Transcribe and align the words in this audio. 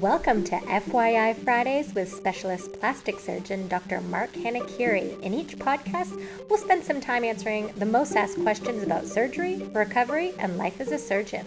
Welcome 0.00 0.44
to 0.44 0.54
FYI 0.54 1.34
Fridays 1.42 1.92
with 1.92 2.08
specialist 2.08 2.72
plastic 2.74 3.18
surgeon 3.18 3.66
Dr. 3.66 4.00
Mark 4.00 4.30
Hanikeri. 4.32 5.20
In 5.24 5.34
each 5.34 5.58
podcast, 5.58 6.16
we'll 6.48 6.60
spend 6.60 6.84
some 6.84 7.00
time 7.00 7.24
answering 7.24 7.72
the 7.78 7.84
most 7.84 8.14
asked 8.14 8.40
questions 8.40 8.84
about 8.84 9.08
surgery, 9.08 9.56
recovery, 9.74 10.34
and 10.38 10.56
life 10.56 10.80
as 10.80 10.92
a 10.92 10.98
surgeon. 11.00 11.44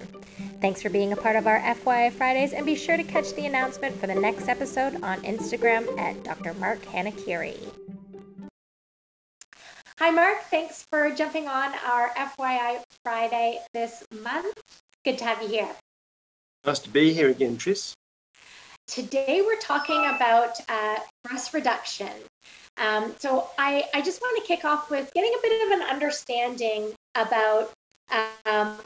Thanks 0.60 0.82
for 0.82 0.90
being 0.90 1.14
a 1.14 1.16
part 1.16 1.38
of 1.38 1.48
our 1.48 1.62
FYI 1.62 2.12
Fridays, 2.12 2.52
and 2.52 2.66
be 2.66 2.76
sure 2.76 2.98
to 2.98 3.06
catch 3.06 3.32
the 3.36 3.46
announcement 3.46 3.98
for 3.98 4.08
the 4.08 4.16
next 4.16 4.50
episode 4.50 5.02
on 5.02 5.22
Instagram 5.22 5.98
at 5.98 6.22
Dr. 6.26 6.54
Mark 6.56 6.82
Hanikeri. 6.82 7.58
Hi, 9.98 10.10
Mark. 10.10 10.42
Thanks 10.50 10.84
for 10.90 11.10
jumping 11.12 11.48
on 11.48 11.72
our 11.86 12.10
FYI 12.10 12.84
Friday 13.06 13.62
this 13.74 14.04
month. 14.22 14.60
Good 15.06 15.20
to 15.20 15.24
have 15.24 15.42
you 15.42 15.48
here. 15.48 15.70
Nice 16.66 16.80
to 16.80 16.90
be 16.90 17.14
here 17.14 17.30
again, 17.30 17.56
Tris. 17.56 17.96
Today 18.88 19.42
we're 19.46 19.60
talking 19.60 20.06
about 20.16 20.60
uh, 20.68 21.00
breast 21.24 21.54
reduction. 21.54 22.12
Um, 22.78 23.14
so 23.20 23.50
I, 23.58 23.86
I 23.94 24.02
just 24.02 24.22
want 24.22 24.42
to 24.42 24.48
kick 24.48 24.66
off 24.66 24.90
with 24.90 25.12
getting 25.14 25.32
a 25.38 25.42
bit 25.42 25.66
of 25.66 25.80
an 25.80 25.88
understanding 25.88 26.94
about 27.16 27.72
um, 28.46 28.78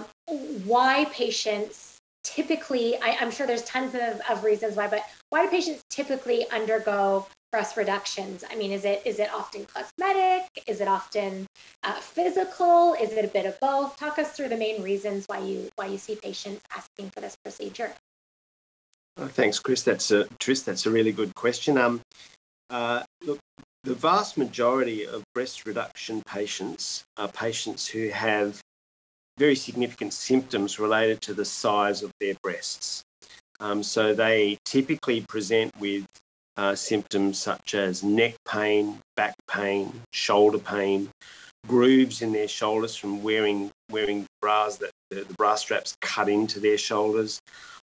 why 0.66 1.06
patients 1.12 1.98
typically, 2.24 2.98
I, 2.98 3.10
am 3.22 3.32
sure 3.32 3.48
there's 3.48 3.64
tons 3.64 3.96
of, 3.96 4.20
of 4.30 4.44
reasons 4.44 4.76
why, 4.76 4.88
but 4.88 5.04
why 5.30 5.44
do 5.44 5.50
patients 5.50 5.84
typically 5.90 6.46
undergo 6.52 7.28
breast 7.52 7.78
reductions? 7.78 8.44
I 8.50 8.56
mean, 8.56 8.72
is 8.72 8.84
it 8.84 9.02
is 9.06 9.20
it 9.20 9.32
often 9.34 9.66
cosmetic? 9.66 10.50
Is 10.68 10.82
it 10.82 10.88
often 10.88 11.48
uh, 11.84 11.94
physical? 11.94 12.94
Is 12.96 13.14
it 13.14 13.24
a 13.24 13.30
bit 13.30 13.46
of 13.46 13.58
both? 13.60 13.96
Talk 13.98 14.20
us 14.20 14.32
through 14.32 14.50
the 14.50 14.58
main 14.58 14.82
reasons 14.82 15.26
why 15.28 15.40
you 15.40 15.70
why 15.76 15.86
you 15.86 15.98
see 15.98 16.16
patients 16.16 16.62
asking 16.76 17.12
for 17.12 17.22
this 17.22 17.38
procedure. 17.44 17.94
Oh, 19.18 19.28
thanks, 19.28 19.60
Chris. 19.60 19.84
That's 19.84 20.12
a 20.12 20.28
Tris. 20.40 20.64
That's 20.64 20.86
a 20.86 20.92
really 20.92 21.12
good 21.14 21.34
question. 21.36 21.78
Um, 21.78 22.02
uh, 22.70 23.04
look, 23.26 23.40
the 23.84 23.94
vast 23.94 24.38
majority 24.38 25.06
of 25.06 25.24
breast 25.34 25.66
reduction 25.66 26.22
patients 26.28 27.04
are 27.18 27.30
patients 27.30 27.88
who 27.88 28.10
have 28.10 28.60
very 29.38 29.56
significant 29.56 30.14
symptoms 30.14 30.80
related 30.80 31.22
to 31.22 31.34
the 31.34 31.46
size 31.46 32.04
of 32.04 32.12
their 32.20 32.34
breasts. 32.44 33.04
Um, 33.60 33.84
so 33.84 34.14
they 34.14 34.58
typically 34.66 35.22
present 35.22 35.72
with 35.80 36.06
uh, 36.58 36.76
symptoms 36.76 37.40
such 37.40 37.76
as 37.76 38.04
neck 38.04 38.36
pain, 38.48 39.00
back 39.16 39.36
pain, 39.50 39.94
shoulder 40.14 40.58
pain, 40.58 41.10
grooves 41.68 42.22
in 42.22 42.32
their 42.32 42.48
shoulders 42.48 42.96
from 42.96 43.24
wearing 43.24 43.72
wearing 43.90 44.26
bras 44.42 44.78
that 44.78 44.92
the, 45.10 45.24
the 45.24 45.34
bra 45.36 45.56
straps 45.56 45.96
cut 46.02 46.30
into 46.30 46.60
their 46.60 46.78
shoulders, 46.78 47.40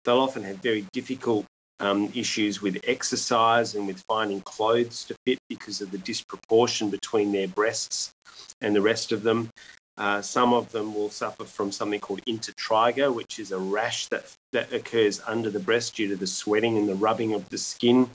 they'll 0.05 0.19
often 0.19 0.43
have 0.43 0.57
very 0.57 0.85
difficult 0.93 1.45
um, 1.79 2.09
issues 2.15 2.61
with 2.61 2.79
exercise 2.87 3.75
and 3.75 3.85
with 3.85 4.01
finding 4.07 4.41
clothes 4.41 5.03
to 5.05 5.15
fit 5.25 5.39
because 5.49 5.81
of 5.81 5.91
the 5.91 5.97
disproportion 5.97 6.89
between 6.89 7.31
their 7.31 7.47
breasts 7.47 8.13
and 8.61 8.75
the 8.75 8.81
rest 8.81 9.11
of 9.11 9.23
them. 9.23 9.49
Uh, 9.97 10.21
some 10.21 10.53
of 10.53 10.71
them 10.71 10.93
will 10.93 11.09
suffer 11.09 11.45
from 11.45 11.71
something 11.71 11.99
called 11.99 12.21
intertrigo, 12.25 13.13
which 13.13 13.39
is 13.39 13.51
a 13.51 13.57
rash 13.57 14.07
that, 14.07 14.33
that 14.51 14.71
occurs 14.73 15.21
under 15.25 15.49
the 15.49 15.59
breast 15.59 15.95
due 15.95 16.07
to 16.07 16.15
the 16.15 16.27
sweating 16.27 16.77
and 16.77 16.87
the 16.87 16.95
rubbing 16.95 17.33
of 17.33 17.47
the 17.49 17.57
skin. 17.57 18.09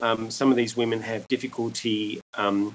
Um, 0.00 0.30
some 0.30 0.50
of 0.50 0.56
these 0.56 0.76
women 0.76 1.00
have 1.02 1.28
difficulty 1.28 2.20
um, 2.34 2.74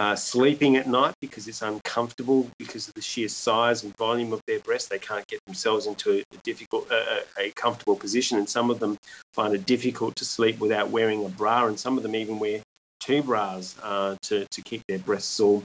uh, 0.00 0.16
sleeping 0.16 0.78
at 0.78 0.88
night 0.88 1.14
because 1.20 1.46
it's 1.46 1.60
uncomfortable 1.60 2.48
because 2.58 2.88
of 2.88 2.94
the 2.94 3.02
sheer 3.02 3.28
size 3.28 3.84
and 3.84 3.94
volume 3.98 4.32
of 4.32 4.40
their 4.46 4.58
breast. 4.60 4.88
They 4.88 4.98
can't 4.98 5.26
get 5.26 5.44
themselves 5.44 5.86
into 5.86 6.20
a 6.20 6.36
difficult, 6.42 6.90
uh, 6.90 7.20
a 7.38 7.50
comfortable 7.50 7.96
position, 7.96 8.38
and 8.38 8.48
some 8.48 8.70
of 8.70 8.80
them 8.80 8.96
find 9.34 9.54
it 9.54 9.66
difficult 9.66 10.16
to 10.16 10.24
sleep 10.24 10.58
without 10.58 10.88
wearing 10.88 11.26
a 11.26 11.28
bra, 11.28 11.66
and 11.66 11.78
some 11.78 11.98
of 11.98 12.02
them 12.02 12.16
even 12.16 12.38
wear 12.38 12.62
two 13.00 13.22
bras 13.22 13.76
uh, 13.82 14.16
to 14.22 14.46
to 14.46 14.62
keep 14.62 14.82
their 14.88 14.98
breasts 15.00 15.38
all 15.38 15.62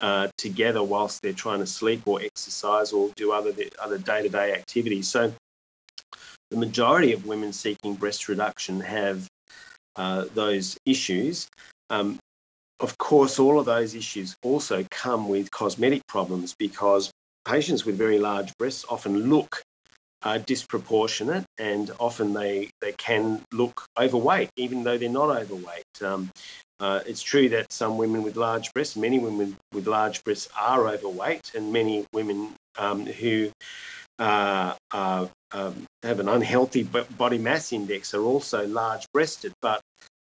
uh, 0.00 0.28
together 0.38 0.82
whilst 0.82 1.20
they're 1.20 1.34
trying 1.34 1.60
to 1.60 1.66
sleep 1.66 2.00
or 2.06 2.22
exercise 2.22 2.94
or 2.94 3.10
do 3.14 3.30
other 3.30 3.52
other 3.78 3.98
day 3.98 4.22
to 4.22 4.30
day 4.30 4.54
activities. 4.54 5.06
So. 5.06 5.32
The 6.52 6.56
majority 6.56 7.12
of 7.12 7.26
women 7.26 7.52
seeking 7.52 7.94
breast 7.96 8.28
reduction 8.28 8.78
have 8.78 9.26
uh, 9.96 10.26
those 10.32 10.78
issues. 10.86 11.48
Um, 11.90 12.20
of 12.80 12.96
course, 12.98 13.38
all 13.38 13.58
of 13.58 13.66
those 13.66 13.94
issues 13.94 14.36
also 14.42 14.84
come 14.90 15.28
with 15.28 15.50
cosmetic 15.50 16.06
problems 16.06 16.54
because 16.58 17.10
patients 17.44 17.84
with 17.84 17.96
very 17.96 18.18
large 18.18 18.56
breasts 18.58 18.84
often 18.88 19.30
look 19.30 19.62
uh, 20.22 20.38
disproportionate 20.38 21.44
and 21.58 21.90
often 22.00 22.32
they, 22.32 22.68
they 22.80 22.92
can 22.92 23.40
look 23.52 23.84
overweight, 23.98 24.50
even 24.56 24.82
though 24.82 24.98
they're 24.98 25.08
not 25.08 25.30
overweight. 25.30 25.84
Um, 26.02 26.30
uh, 26.80 27.00
it's 27.06 27.22
true 27.22 27.48
that 27.50 27.72
some 27.72 27.96
women 27.96 28.22
with 28.22 28.36
large 28.36 28.72
breasts, 28.74 28.96
many 28.96 29.18
women 29.18 29.56
with 29.72 29.86
large 29.86 30.22
breasts 30.24 30.48
are 30.58 30.88
overweight, 30.88 31.52
and 31.54 31.72
many 31.72 32.04
women 32.12 32.52
um, 32.76 33.06
who 33.06 33.50
uh, 34.18 34.74
uh, 34.90 35.26
um, 35.52 35.86
have 36.02 36.20
an 36.20 36.28
unhealthy 36.28 36.82
body 36.82 37.38
mass 37.38 37.72
index 37.72 38.12
are 38.12 38.22
also 38.22 38.66
large 38.66 39.06
breasted. 39.12 39.52
But 39.62 39.80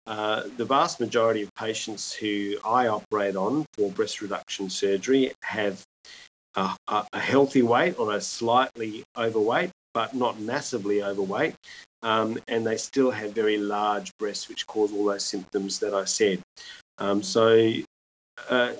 uh, 0.06 0.42
the 0.56 0.64
vast 0.64 1.00
majority 1.00 1.42
of 1.42 1.54
patients 1.54 2.12
who 2.12 2.56
I 2.64 2.88
operate 2.88 3.36
on 3.36 3.64
for 3.74 3.90
breast 3.90 4.20
reduction 4.20 4.68
surgery 4.68 5.32
have 5.42 5.82
a, 6.56 6.74
a 6.88 7.18
healthy 7.18 7.62
weight 7.62 7.98
or 7.98 8.14
a 8.14 8.20
slightly 8.20 9.04
overweight, 9.16 9.70
but 9.94 10.14
not 10.14 10.40
massively 10.40 11.02
overweight. 11.02 11.54
Um, 12.02 12.38
and 12.48 12.66
they 12.66 12.76
still 12.76 13.10
have 13.12 13.32
very 13.32 13.58
large 13.58 14.10
breasts, 14.18 14.48
which 14.48 14.66
cause 14.66 14.92
all 14.92 15.04
those 15.04 15.24
symptoms 15.24 15.78
that 15.78 15.94
I 15.94 16.04
said. 16.04 16.40
Um, 16.98 17.22
so, 17.22 17.72
uh, 18.50 18.72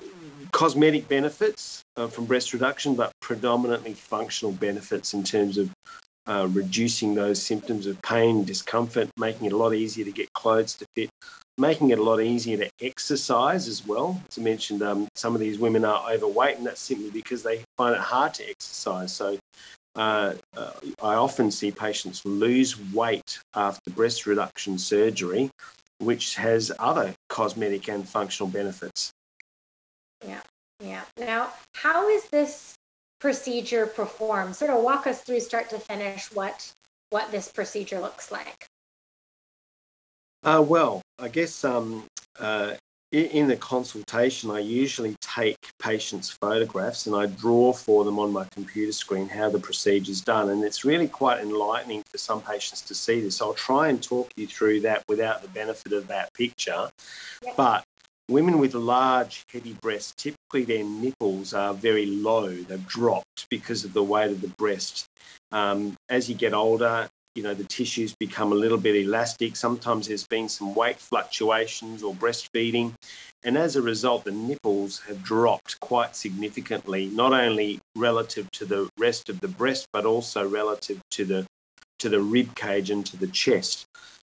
cosmetic 0.50 1.08
benefits 1.08 1.82
uh, 1.96 2.08
from 2.08 2.24
breast 2.24 2.52
reduction, 2.52 2.96
but 2.96 3.12
predominantly 3.20 3.94
functional 3.94 4.52
benefits 4.52 5.14
in 5.14 5.22
terms 5.22 5.56
of 5.56 5.70
uh, 6.26 6.48
reducing 6.52 7.14
those 7.14 7.42
symptoms 7.42 7.86
of 7.86 8.00
pain, 8.02 8.44
discomfort, 8.44 9.10
making 9.16 9.46
it 9.46 9.52
a 9.52 9.56
lot 9.56 9.74
easier 9.74 10.04
to 10.04 10.12
get 10.12 10.32
clothes 10.32 10.74
to 10.74 10.86
fit, 10.94 11.10
making 11.58 11.90
it 11.90 11.98
a 11.98 12.02
lot 12.02 12.20
easier 12.20 12.56
to 12.56 12.70
exercise 12.80 13.68
as 13.68 13.86
well. 13.86 14.20
As 14.28 14.38
I 14.38 14.42
mentioned, 14.42 14.82
um, 14.82 15.08
some 15.14 15.34
of 15.34 15.40
these 15.40 15.58
women 15.58 15.84
are 15.84 16.10
overweight, 16.10 16.58
and 16.58 16.66
that's 16.66 16.80
simply 16.80 17.10
because 17.10 17.42
they 17.42 17.64
find 17.76 17.94
it 17.94 18.00
hard 18.00 18.34
to 18.34 18.48
exercise. 18.48 19.12
So 19.12 19.38
uh, 19.96 20.34
uh, 20.56 20.70
I 21.02 21.14
often 21.14 21.50
see 21.50 21.70
patients 21.70 22.24
lose 22.24 22.80
weight 22.92 23.40
after 23.54 23.90
breast 23.90 24.26
reduction 24.26 24.78
surgery, 24.78 25.50
which 25.98 26.36
has 26.36 26.72
other 26.78 27.14
cosmetic 27.28 27.88
and 27.88 28.08
functional 28.08 28.48
benefits. 28.48 29.12
Yeah, 30.26 30.40
yeah. 30.80 31.02
Now, 31.18 31.52
how 31.74 32.08
is 32.08 32.24
this 32.30 32.74
procedure 33.22 33.86
performed? 33.86 34.56
Sort 34.56 34.72
of 34.72 34.82
walk 34.82 35.06
us 35.06 35.22
through 35.22 35.38
start 35.38 35.70
to 35.70 35.78
finish 35.78 36.30
what 36.32 36.72
what 37.10 37.30
this 37.30 37.48
procedure 37.48 38.00
looks 38.00 38.32
like. 38.32 38.66
Uh, 40.42 40.64
well, 40.66 41.00
I 41.20 41.28
guess 41.28 41.64
um, 41.64 42.04
uh, 42.40 42.74
in 43.12 43.46
the 43.46 43.56
consultation, 43.56 44.50
I 44.50 44.58
usually 44.58 45.14
take 45.20 45.56
patients' 45.78 46.30
photographs 46.30 47.06
and 47.06 47.14
I 47.14 47.26
draw 47.26 47.72
for 47.72 48.04
them 48.04 48.18
on 48.18 48.32
my 48.32 48.46
computer 48.52 48.90
screen 48.90 49.28
how 49.28 49.50
the 49.50 49.60
procedure 49.60 50.10
is 50.10 50.22
done. 50.22 50.48
And 50.48 50.64
it's 50.64 50.84
really 50.84 51.06
quite 51.06 51.42
enlightening 51.42 52.02
for 52.10 52.18
some 52.18 52.40
patients 52.40 52.80
to 52.82 52.94
see 52.94 53.20
this. 53.20 53.40
I'll 53.40 53.54
try 53.54 53.88
and 53.88 54.02
talk 54.02 54.32
you 54.36 54.46
through 54.48 54.80
that 54.80 55.04
without 55.08 55.42
the 55.42 55.48
benefit 55.48 55.92
of 55.92 56.08
that 56.08 56.32
picture. 56.34 56.90
Yep. 57.44 57.56
But 57.56 57.84
Women 58.32 58.58
with 58.58 58.72
large, 58.72 59.44
heavy 59.52 59.74
breasts, 59.82 60.14
typically 60.16 60.64
their 60.64 60.84
nipples 60.84 61.52
are 61.52 61.74
very 61.74 62.06
low. 62.06 62.48
They've 62.48 62.86
dropped 62.86 63.46
because 63.50 63.84
of 63.84 63.92
the 63.92 64.02
weight 64.02 64.30
of 64.30 64.40
the 64.40 64.48
breast. 64.48 65.06
Um, 65.52 65.94
as 66.08 66.30
you 66.30 66.34
get 66.34 66.54
older, 66.54 67.10
you 67.34 67.42
know, 67.42 67.52
the 67.52 67.64
tissues 67.64 68.14
become 68.14 68.52
a 68.52 68.54
little 68.54 68.78
bit 68.78 68.96
elastic. 68.96 69.54
Sometimes 69.54 70.08
there's 70.08 70.26
been 70.26 70.48
some 70.48 70.74
weight 70.74 70.98
fluctuations 70.98 72.02
or 72.02 72.14
breastfeeding. 72.14 72.94
And 73.44 73.58
as 73.58 73.76
a 73.76 73.82
result, 73.82 74.24
the 74.24 74.32
nipples 74.32 75.00
have 75.00 75.22
dropped 75.22 75.78
quite 75.80 76.16
significantly, 76.16 77.10
not 77.12 77.34
only 77.34 77.80
relative 77.96 78.50
to 78.52 78.64
the 78.64 78.88
rest 78.98 79.28
of 79.28 79.40
the 79.40 79.48
breast, 79.48 79.88
but 79.92 80.06
also 80.06 80.48
relative 80.48 81.02
to 81.10 81.26
the 81.26 81.46
to 81.98 82.08
the 82.08 82.22
rib 82.22 82.54
cage 82.54 82.88
and 82.88 83.04
to 83.06 83.18
the 83.18 83.26
chest. 83.26 83.84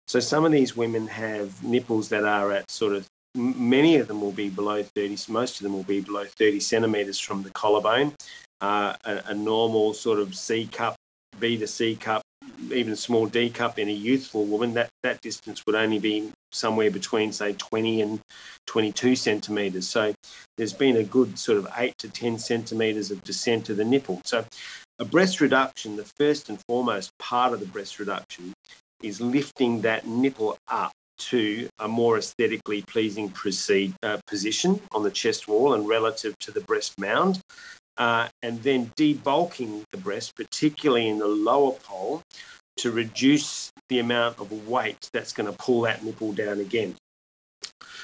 So 0.08 0.20
some 0.20 0.44
of 0.44 0.52
these 0.52 0.76
women 0.76 1.08
have 1.08 1.64
nipples 1.64 2.10
that 2.10 2.26
are 2.26 2.52
at 2.52 2.70
sort 2.70 2.94
of 2.94 3.08
many 3.36 3.98
of 3.98 4.08
them 4.08 4.22
will 4.22 4.32
be 4.32 4.50
below 4.50 4.84
30, 4.84 5.32
most 5.32 5.58
of 5.58 5.64
them 5.64 5.74
will 5.74 5.84
be 5.84 6.02
below 6.02 6.26
30 6.26 6.60
centimetres 6.60 7.20
from 7.20 7.44
the 7.44 7.50
collarbone. 7.52 8.14
Uh, 8.62 8.96
a, 9.04 9.24
a, 9.28 9.34
normal 9.34 9.94
sort 9.94 10.20
of 10.20 10.34
C 10.34 10.68
cup, 10.68 10.96
B 11.40 11.58
to 11.58 11.68
C 11.68 11.96
cup, 11.96 12.22
even 12.72 12.94
a 12.94 12.96
small 12.96 13.26
D 13.26 13.50
cup 13.50 13.78
in 13.78 13.90
a 13.90 13.92
youthful 13.92 14.46
woman, 14.46 14.74
that, 14.76 14.90
that 15.04 15.20
distance 15.22 15.66
would 15.66 15.76
only 15.76 16.00
be 16.00 16.32
somewhere 16.54 16.90
between, 16.90 17.34
say, 17.34 17.54
20 17.54 18.02
and 18.02 18.20
22 18.68 19.18
centimetres. 19.18 19.90
So 19.90 20.14
there's 20.58 20.72
been 20.72 20.98
a 20.98 21.04
good 21.04 21.38
sort 21.38 21.58
of 21.58 21.68
8 21.76 21.98
to 21.98 22.10
10 22.10 22.40
centimetres 22.40 23.12
of 23.12 23.22
descent 23.26 23.66
to 23.66 23.74
the 23.74 23.84
nipple. 23.84 24.22
So 24.24 24.46
a 25.00 25.06
breast 25.06 25.42
reduction, 25.42 25.98
the 25.98 26.10
first 26.18 26.48
and 26.48 26.60
foremost 26.68 27.12
part 27.20 27.52
of 27.52 27.60
the 27.60 27.66
breast 27.66 28.00
reduction 28.00 28.54
is 29.02 29.20
lifting 29.20 29.82
that 29.82 30.08
nipple 30.08 30.58
up 30.70 30.94
to 31.18 31.68
a 31.80 31.88
more 31.88 32.18
aesthetically 32.18 32.82
pleasing 32.82 33.30
proceed, 33.30 33.94
uh, 34.04 34.18
position 34.28 34.80
on 34.92 35.04
the 35.04 35.12
chest 35.12 35.48
wall 35.48 35.74
and 35.74 35.88
relative 35.88 36.38
to 36.40 36.52
the 36.52 36.62
breast 36.62 37.00
mound. 37.00 37.40
Uh, 37.98 38.28
and 38.42 38.62
then 38.64 38.92
debulking 38.98 39.84
the 39.92 39.98
breast, 39.98 40.36
particularly 40.36 41.08
in 41.08 41.20
the 41.20 41.28
lower 41.28 41.74
pole, 41.84 42.24
to 42.78 42.92
reduce 42.92 43.72
the 43.90 44.00
amount 44.00 44.40
of 44.40 44.68
weight 44.68 45.10
that's 45.14 45.32
going 45.32 45.50
to 45.50 45.58
pull 45.58 45.82
that 45.82 46.04
nipple 46.04 46.34
down 46.34 46.60
again. 46.60 46.96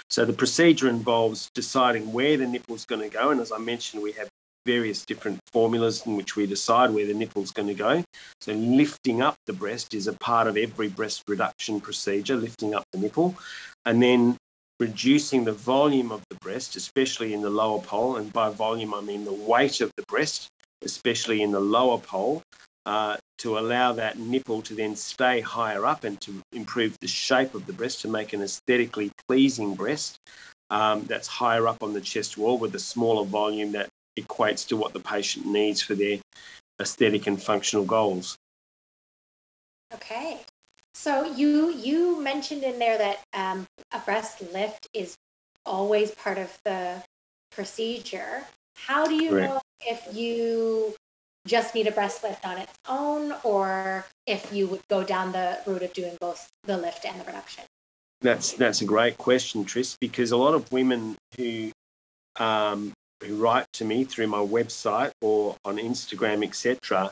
So 0.09 0.25
the 0.25 0.33
procedure 0.33 0.89
involves 0.89 1.49
deciding 1.53 2.13
where 2.13 2.37
the 2.37 2.47
nipple 2.47 2.75
is 2.75 2.85
going 2.85 3.01
to 3.01 3.09
go. 3.09 3.31
And 3.31 3.41
as 3.41 3.51
I 3.51 3.57
mentioned, 3.57 4.03
we 4.03 4.11
have 4.13 4.27
various 4.65 5.05
different 5.05 5.39
formulas 5.51 6.05
in 6.05 6.15
which 6.15 6.35
we 6.35 6.45
decide 6.45 6.91
where 6.91 7.05
the 7.05 7.13
nipple 7.13 7.41
is 7.41 7.51
going 7.51 7.67
to 7.67 7.73
go. 7.73 8.03
So 8.41 8.53
lifting 8.53 9.21
up 9.21 9.35
the 9.45 9.53
breast 9.53 9.93
is 9.93 10.07
a 10.07 10.13
part 10.13 10.47
of 10.47 10.57
every 10.57 10.87
breast 10.89 11.23
reduction 11.27 11.81
procedure, 11.81 12.35
lifting 12.35 12.73
up 12.73 12.83
the 12.93 12.99
nipple. 12.99 13.35
And 13.85 14.01
then 14.01 14.37
reducing 14.79 15.43
the 15.43 15.51
volume 15.51 16.11
of 16.11 16.23
the 16.29 16.35
breast, 16.37 16.75
especially 16.75 17.33
in 17.33 17.41
the 17.41 17.49
lower 17.49 17.81
pole. 17.81 18.15
And 18.15 18.31
by 18.31 18.49
volume, 18.49 18.93
I 18.93 19.01
mean 19.01 19.25
the 19.25 19.33
weight 19.33 19.81
of 19.81 19.91
the 19.97 20.03
breast, 20.07 20.47
especially 20.83 21.41
in 21.41 21.51
the 21.51 21.59
lower 21.59 21.97
pole, 21.97 22.41
uh, 22.85 23.17
to 23.39 23.57
allow 23.57 23.93
that 23.93 24.17
nipple 24.17 24.61
to 24.63 24.75
then 24.75 24.95
stay 24.95 25.41
higher 25.41 25.85
up 25.85 26.03
and 26.03 26.19
to 26.21 26.41
improve 26.53 26.97
the 27.01 27.07
shape 27.07 27.53
of 27.55 27.65
the 27.65 27.73
breast 27.73 28.01
to 28.01 28.07
make 28.07 28.33
an 28.33 28.41
aesthetically 28.41 29.11
pleasing 29.27 29.75
breast 29.75 30.17
um, 30.69 31.03
that's 31.05 31.27
higher 31.27 31.67
up 31.67 31.83
on 31.83 31.93
the 31.93 32.01
chest 32.01 32.37
wall 32.37 32.57
with 32.57 32.75
a 32.75 32.79
smaller 32.79 33.25
volume 33.25 33.71
that 33.73 33.89
equates 34.17 34.67
to 34.67 34.77
what 34.77 34.93
the 34.93 34.99
patient 34.99 35.45
needs 35.45 35.81
for 35.81 35.95
their 35.95 36.19
aesthetic 36.79 37.27
and 37.27 37.41
functional 37.41 37.85
goals. 37.85 38.37
Okay. 39.93 40.39
So 40.93 41.25
you 41.25 41.69
you 41.71 42.21
mentioned 42.21 42.63
in 42.63 42.79
there 42.79 42.97
that 42.97 43.19
um, 43.33 43.65
a 43.91 43.99
breast 43.99 44.41
lift 44.53 44.87
is 44.93 45.15
always 45.65 46.11
part 46.11 46.37
of 46.37 46.57
the 46.65 47.03
procedure. 47.51 48.43
How 48.75 49.07
do 49.07 49.15
you 49.15 49.31
Correct. 49.31 49.53
know 49.53 49.61
if 49.81 50.07
you 50.13 50.95
just 51.47 51.73
need 51.73 51.87
a 51.87 51.91
breast 51.91 52.23
lift 52.23 52.45
on 52.45 52.57
its 52.57 52.73
own, 52.87 53.33
or 53.43 54.05
if 54.27 54.51
you 54.53 54.67
would 54.67 54.81
go 54.89 55.03
down 55.03 55.31
the 55.31 55.57
route 55.65 55.83
of 55.83 55.93
doing 55.93 56.17
both 56.19 56.49
the 56.65 56.77
lift 56.77 57.05
and 57.05 57.19
the 57.19 57.25
reduction? 57.25 57.63
That's 58.21 58.53
that's 58.53 58.81
a 58.81 58.85
great 58.85 59.17
question, 59.17 59.63
Tris, 59.63 59.97
because 59.99 60.31
a 60.31 60.37
lot 60.37 60.53
of 60.53 60.71
women 60.71 61.15
who 61.37 61.71
um, 62.37 62.93
who 63.23 63.35
write 63.35 63.65
to 63.73 63.85
me 63.85 64.03
through 64.03 64.27
my 64.27 64.39
website 64.39 65.11
or 65.21 65.55
on 65.65 65.77
Instagram, 65.77 66.45
etc., 66.45 67.11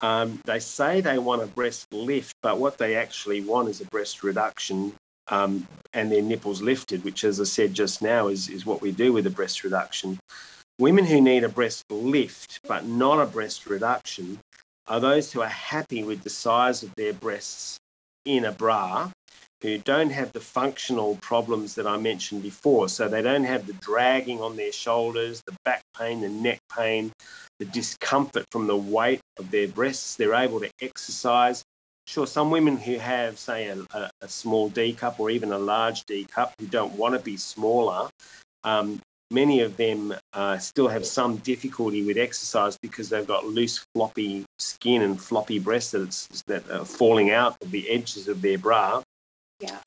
um, 0.00 0.40
they 0.46 0.58
say 0.58 1.00
they 1.00 1.18
want 1.18 1.42
a 1.42 1.46
breast 1.46 1.86
lift, 1.92 2.34
but 2.42 2.58
what 2.58 2.76
they 2.76 2.96
actually 2.96 3.40
want 3.40 3.68
is 3.68 3.80
a 3.80 3.84
breast 3.86 4.24
reduction 4.24 4.92
um, 5.28 5.66
and 5.92 6.10
their 6.10 6.22
nipples 6.22 6.60
lifted, 6.60 7.04
which, 7.04 7.22
as 7.22 7.40
I 7.40 7.44
said 7.44 7.72
just 7.72 8.02
now, 8.02 8.26
is, 8.26 8.48
is 8.48 8.66
what 8.66 8.82
we 8.82 8.90
do 8.90 9.12
with 9.12 9.26
a 9.28 9.30
breast 9.30 9.62
reduction. 9.62 10.18
Women 10.80 11.04
who 11.04 11.20
need 11.20 11.44
a 11.44 11.48
breast 11.48 11.84
lift 11.90 12.60
but 12.66 12.84
not 12.84 13.20
a 13.20 13.26
breast 13.26 13.66
reduction 13.66 14.40
are 14.88 14.98
those 14.98 15.30
who 15.32 15.40
are 15.40 15.48
happy 15.48 16.02
with 16.02 16.24
the 16.24 16.30
size 16.30 16.82
of 16.82 16.92
their 16.96 17.12
breasts 17.12 17.78
in 18.24 18.44
a 18.44 18.52
bra 18.52 19.11
who 19.62 19.78
don't 19.78 20.10
have 20.10 20.32
the 20.32 20.40
functional 20.40 21.16
problems 21.22 21.76
that 21.76 21.86
I 21.86 21.96
mentioned 21.96 22.42
before. 22.42 22.88
So 22.88 23.08
they 23.08 23.22
don't 23.22 23.44
have 23.44 23.66
the 23.66 23.72
dragging 23.74 24.40
on 24.40 24.56
their 24.56 24.72
shoulders, 24.72 25.40
the 25.46 25.54
back 25.64 25.82
pain, 25.96 26.20
the 26.20 26.28
neck 26.28 26.58
pain, 26.76 27.12
the 27.60 27.64
discomfort 27.66 28.44
from 28.50 28.66
the 28.66 28.76
weight 28.76 29.20
of 29.38 29.52
their 29.52 29.68
breasts. 29.68 30.16
They're 30.16 30.34
able 30.34 30.60
to 30.60 30.70
exercise. 30.80 31.62
Sure, 32.08 32.26
some 32.26 32.50
women 32.50 32.76
who 32.76 32.98
have, 32.98 33.38
say, 33.38 33.68
a, 33.68 34.10
a, 34.20 34.28
small 34.28 34.68
D 34.68 34.92
cup 34.92 35.20
or 35.20 35.30
even 35.30 35.52
a 35.52 35.58
large 35.58 36.02
D 36.04 36.24
cup 36.24 36.52
who 36.58 36.66
don't 36.66 36.94
want 36.94 37.14
to 37.14 37.20
be 37.20 37.36
smaller, 37.36 38.10
um, 38.64 39.00
many 39.30 39.60
of 39.60 39.76
them 39.76 40.12
uh, 40.32 40.58
still 40.58 40.88
have 40.88 41.06
some 41.06 41.36
difficulty 41.36 42.04
with 42.04 42.16
exercise 42.18 42.76
because 42.82 43.08
they've 43.08 43.26
got 43.26 43.46
loose, 43.46 43.86
floppy 43.94 44.44
skin 44.58 45.02
and 45.02 45.20
floppy 45.20 45.60
breasts 45.60 45.92
that, 45.92 46.42
that 46.46 46.70
are 46.70 46.84
falling 46.84 47.30
out 47.30 47.56
of 47.62 47.70
the 47.70 47.88
edges 47.88 48.26
of 48.26 48.42
their 48.42 48.58
bra. 48.58 49.00
Yeah. 49.62 49.78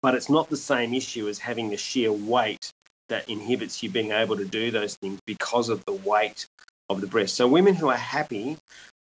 But 0.00 0.14
it's 0.14 0.30
not 0.30 0.48
the 0.48 0.56
same 0.56 0.94
issue 0.94 1.28
as 1.28 1.38
having 1.38 1.70
the 1.70 1.76
sheer 1.76 2.12
weight 2.12 2.70
that 3.08 3.28
inhibits 3.28 3.82
you 3.82 3.90
being 3.90 4.12
able 4.12 4.36
to 4.36 4.44
do 4.44 4.70
those 4.70 4.94
things 4.96 5.18
because 5.26 5.68
of 5.68 5.84
the 5.84 5.92
weight 5.92 6.46
of 6.88 7.00
the 7.00 7.06
breast. 7.06 7.34
So 7.34 7.48
women 7.48 7.74
who 7.74 7.88
are 7.88 7.96
happy 7.96 8.56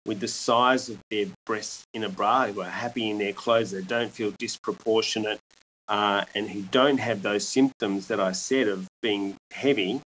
with 0.06 0.20
the 0.20 0.28
size 0.28 0.90
of 0.90 0.98
their 1.12 1.28
breasts 1.46 1.86
in 1.94 2.04
a 2.04 2.10
bra, 2.10 2.48
who 2.48 2.62
are 2.62 2.70
happy 2.70 3.10
in 3.10 3.18
their 3.18 3.34
clothes, 3.34 3.72
that 3.72 3.88
don't 3.88 4.12
feel 4.12 4.32
disproportionate, 4.40 5.40
uh, 5.88 6.26
and 6.36 6.50
who 6.50 6.62
don't 6.64 6.98
have 6.98 7.22
those 7.22 7.48
symptoms 7.48 8.08
that 8.08 8.20
I 8.20 8.32
said 8.32 8.68
of 8.68 8.88
being 9.02 9.36
heavy, 9.52 10.02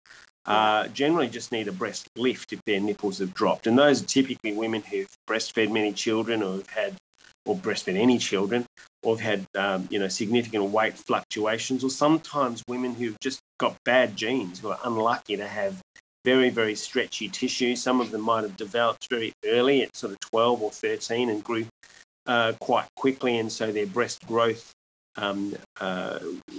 uh, 0.47 0.89
generally 0.89 1.29
just 1.29 1.53
need 1.53 1.69
a 1.69 1.73
breast 1.73 2.09
lift 2.17 2.53
if 2.53 2.61
their 2.67 2.81
nipples 2.81 3.19
have 3.19 3.35
dropped. 3.35 3.67
And 3.67 3.79
those 3.79 4.03
are 4.03 4.07
typically 4.07 4.53
women 4.53 4.83
who've 4.83 5.09
breastfed 5.29 5.71
many 5.71 5.93
children 5.93 6.43
or 6.43 6.57
have 6.57 6.69
had 6.69 6.97
or 7.47 7.57
breastfed 7.57 7.97
any 7.97 8.19
children, 8.19 8.65
or 9.03 9.19
have 9.19 9.39
had 9.41 9.47
um, 9.57 9.89
you 9.91 9.99
know 9.99 10.09
significant 10.09 10.65
weight 10.65 10.97
fluctuations, 10.97 11.85
or 11.85 11.91
sometimes 11.91 12.63
women 12.69 12.95
who've 12.95 13.19
just 13.21 13.41
got 13.59 13.77
bad 13.85 14.17
genes 14.17 14.61
who 14.61 14.69
are 14.69 14.79
unlucky 14.85 15.37
to 15.37 15.47
have 15.47 15.81
very 16.25 16.51
very 16.51 16.75
stretchy 16.75 17.29
tissue. 17.29 17.77
Some 17.77 18.01
of 18.01 18.11
them 18.11 18.23
might 18.23 18.43
have 18.43 18.57
developed 18.57 19.09
very 19.11 19.33
early 19.45 19.83
at 19.83 19.95
sort 19.97 20.13
of 20.13 20.21
12 20.21 20.63
or 20.63 20.71
13 20.71 21.29
and 21.29 21.45
grew 21.45 21.67
uh, 22.27 22.53
quite 22.61 22.87
quickly, 22.97 23.39
and 23.39 23.51
so 23.51 23.71
their 23.71 23.87
breast 23.87 24.27
growth 24.27 24.73
um, 25.17 25.55
uh, 25.81 26.19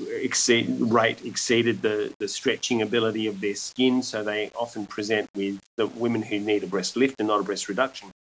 exceed, 0.10 0.80
rate 0.80 1.26
exceeded 1.26 1.82
the, 1.82 2.14
the 2.20 2.28
stretching 2.28 2.82
ability 2.82 3.28
of 3.28 3.42
their 3.42 3.56
skin, 3.56 4.02
so 4.02 4.24
they 4.24 4.50
often 4.56 4.86
present 4.86 5.30
with 5.36 5.60
the 5.78 5.88
women 5.88 6.22
who 6.22 6.40
need 6.40 6.64
a 6.64 6.68
breast 6.68 6.96
lift 6.96 7.16
and 7.20 7.28
not 7.28 7.42
a 7.42 7.44
breast 7.44 7.68
reduction 7.68 8.12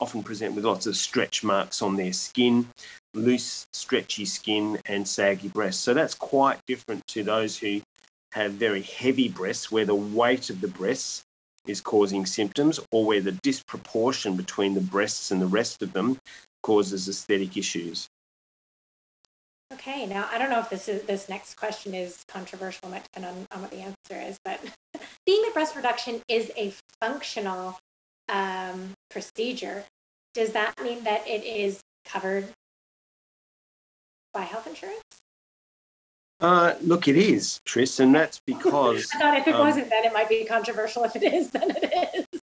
often 0.00 0.22
present 0.22 0.54
with 0.54 0.64
lots 0.64 0.86
of 0.86 0.96
stretch 0.96 1.42
marks 1.42 1.82
on 1.82 1.96
their 1.96 2.12
skin, 2.12 2.68
loose, 3.14 3.66
stretchy 3.72 4.24
skin, 4.24 4.78
and 4.86 5.06
saggy 5.06 5.48
breasts. 5.48 5.82
So 5.82 5.94
that's 5.94 6.14
quite 6.14 6.58
different 6.66 7.06
to 7.08 7.22
those 7.22 7.58
who 7.58 7.80
have 8.32 8.52
very 8.52 8.82
heavy 8.82 9.28
breasts, 9.28 9.72
where 9.72 9.84
the 9.84 9.94
weight 9.94 10.50
of 10.50 10.60
the 10.60 10.68
breasts 10.68 11.24
is 11.66 11.80
causing 11.80 12.26
symptoms, 12.26 12.78
or 12.92 13.04
where 13.04 13.20
the 13.20 13.32
disproportion 13.32 14.36
between 14.36 14.74
the 14.74 14.80
breasts 14.80 15.30
and 15.30 15.42
the 15.42 15.46
rest 15.46 15.82
of 15.82 15.92
them 15.92 16.18
causes 16.62 17.08
aesthetic 17.08 17.56
issues. 17.56 18.08
Okay, 19.72 20.06
now 20.06 20.28
I 20.32 20.38
don't 20.38 20.50
know 20.50 20.60
if 20.60 20.70
this 20.70 20.88
is 20.88 21.02
this 21.02 21.28
next 21.28 21.54
question 21.54 21.94
is 21.94 22.24
controversial, 22.26 22.88
might 22.88 23.04
depend 23.04 23.26
on, 23.26 23.46
on 23.52 23.62
what 23.62 23.70
the 23.70 23.80
answer 23.80 24.28
is, 24.28 24.38
but 24.44 24.60
being 25.26 25.42
that 25.42 25.52
breast 25.52 25.76
reduction 25.76 26.22
is 26.28 26.50
a 26.56 26.72
functional 27.00 27.78
um, 28.28 28.94
procedure, 29.10 29.84
does 30.38 30.52
that 30.52 30.72
mean 30.84 31.02
that 31.02 31.26
it 31.26 31.44
is 31.44 31.80
covered 32.04 32.46
by 34.32 34.42
health 34.42 34.68
insurance? 34.68 35.02
Uh, 36.40 36.74
look, 36.80 37.08
it 37.08 37.16
is, 37.16 37.60
Tris, 37.64 37.98
and 37.98 38.14
that's 38.14 38.40
because. 38.46 39.10
I 39.14 39.18
thought 39.18 39.38
if 39.38 39.48
it 39.48 39.54
um, 39.54 39.60
wasn't, 39.60 39.90
then 39.90 40.04
it 40.04 40.12
might 40.12 40.28
be 40.28 40.44
controversial. 40.44 41.02
If 41.02 41.16
it 41.16 41.24
is, 41.24 41.50
then 41.52 41.72
it 41.74 42.14
is. 42.14 42.40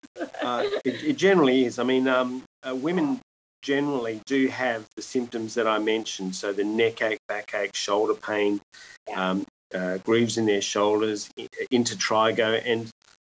uh, 0.43 0.65
it, 0.85 1.03
it, 1.03 1.17
generally 1.17 1.65
is. 1.65 1.79
I 1.79 1.85
mean, 1.85 2.07
um, 2.09 2.43
uh, 2.63 2.75
women 2.75 3.21
generally 3.63 4.21
do 4.27 4.49
have 4.49 4.85
the 4.97 5.03
symptoms 5.03 5.55
that 5.55 5.67
I 5.67 5.79
mentioned. 5.79 6.37
So 6.37 6.53
the 6.53 6.65
neck 6.65 7.01
ache, 7.01 7.19
back 7.27 7.55
ache, 7.55 7.75
shoulder 7.75 8.15
pain, 8.15 8.61
yeah. 9.09 9.31
um, 9.31 9.47
uh, 9.75 9.97
grooves 9.99 10.37
in 10.37 10.45
their 10.45 10.61
shoulders, 10.61 11.31
intertrigo, 11.73 12.61
and 12.67 12.91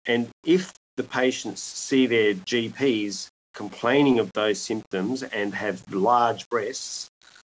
and 0.06 0.30
if 0.46 0.72
the 0.98 1.04
patients 1.04 1.64
see 1.64 2.06
their 2.06 2.36
GPs 2.36 3.30
complaining 3.54 4.20
of 4.20 4.32
those 4.34 4.60
symptoms 4.60 5.24
and 5.24 5.54
have 5.54 5.82
large 5.94 6.48
breasts, 6.50 7.10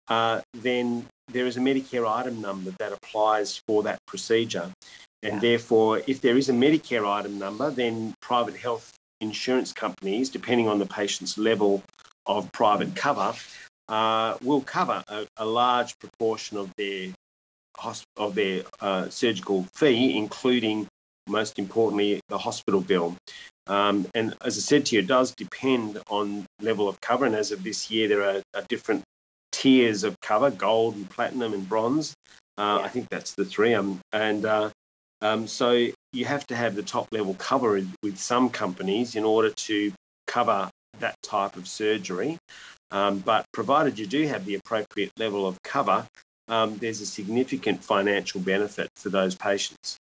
uh, 0.08 0.42
then 0.54 1.06
there 1.32 1.46
is 1.46 1.58
a 1.58 1.60
Medicare 1.60 2.10
item 2.10 2.42
number 2.42 2.72
that 2.80 2.92
applies 2.92 3.62
for 3.68 3.84
that 3.84 4.00
procedure. 4.06 4.72
And 5.24 5.36
yeah. 5.36 5.40
therefore, 5.40 6.02
if 6.08 6.22
there 6.22 6.38
is 6.38 6.50
a 6.50 6.54
Medicare 6.54 7.08
item 7.08 7.38
number, 7.38 7.70
then 7.70 8.14
private 8.22 8.56
health 8.56 8.92
insurance 9.22 9.72
companies, 9.72 10.30
depending 10.30 10.68
on 10.68 10.80
the 10.80 10.86
patient's 10.86 11.38
level 11.38 11.84
of 12.26 12.52
private 12.52 12.96
cover, 12.96 13.34
uh, 13.88 14.38
will 14.42 14.62
cover 14.62 15.04
a, 15.08 15.28
a, 15.38 15.46
large 15.46 15.98
proportion 16.00 16.58
of 16.58 16.72
their 16.78 17.10
of 18.18 18.36
their 18.36 18.64
uh, 18.80 19.10
surgical 19.10 19.64
fee, 19.74 20.18
including 20.18 20.88
most 21.32 21.58
importantly, 21.58 22.20
the 22.30 22.38
hospital 22.38 22.82
bill. 22.82 23.16
Um, 23.68 24.08
and 24.14 24.36
as 24.44 24.58
I 24.58 24.62
said 24.62 24.86
to 24.88 24.96
you, 24.96 25.02
it 25.02 25.08
does 25.08 25.34
depend 25.34 26.00
on 26.10 26.46
level 26.62 26.90
of 26.90 27.00
cover. 27.02 27.26
And 27.26 27.36
as 27.36 27.52
of 27.52 27.64
this 27.64 27.90
year, 27.90 28.08
there 28.08 28.24
are, 28.24 28.42
are 28.54 28.64
different 28.68 29.04
tiers 29.52 30.04
of 30.04 30.20
cover 30.22 30.52
gold 30.52 30.96
and 30.96 31.10
platinum 31.10 31.54
and 31.54 31.68
bronze. 31.68 32.14
Uh, 32.58 32.78
yeah. 32.80 32.86
I 32.86 32.90
think 32.90 33.08
that's 33.10 33.34
the 33.34 33.46
three. 33.46 33.74
Um, 33.74 34.00
and 34.12 34.46
uh, 34.46 34.70
um, 35.22 35.48
so 35.48 35.88
you 36.14 36.26
have 36.26 36.46
to 36.48 36.56
have 36.56 36.76
the 36.76 36.84
top 36.84 37.08
level 37.12 37.34
cover 37.36 37.82
with 38.04 38.18
some 38.18 38.50
companies 38.50 39.16
in 39.16 39.24
order 39.24 39.52
to 39.52 39.94
cover 40.28 40.70
that 41.00 41.16
type 41.24 41.56
of 41.56 41.68
surgery. 41.68 42.38
Um, 42.92 43.20
but 43.20 43.46
provided 43.54 43.98
you 43.98 44.08
do 44.08 44.28
have 44.28 44.46
the 44.46 44.56
appropriate 44.56 45.12
level 45.18 45.48
of 45.48 45.62
cover, 45.64 46.06
um, 46.48 46.78
there's 46.78 47.00
a 47.00 47.06
significant 47.06 47.84
financial 47.84 48.42
benefit 48.42 48.90
for 48.98 49.10
those 49.10 49.36
patients. 49.36 49.98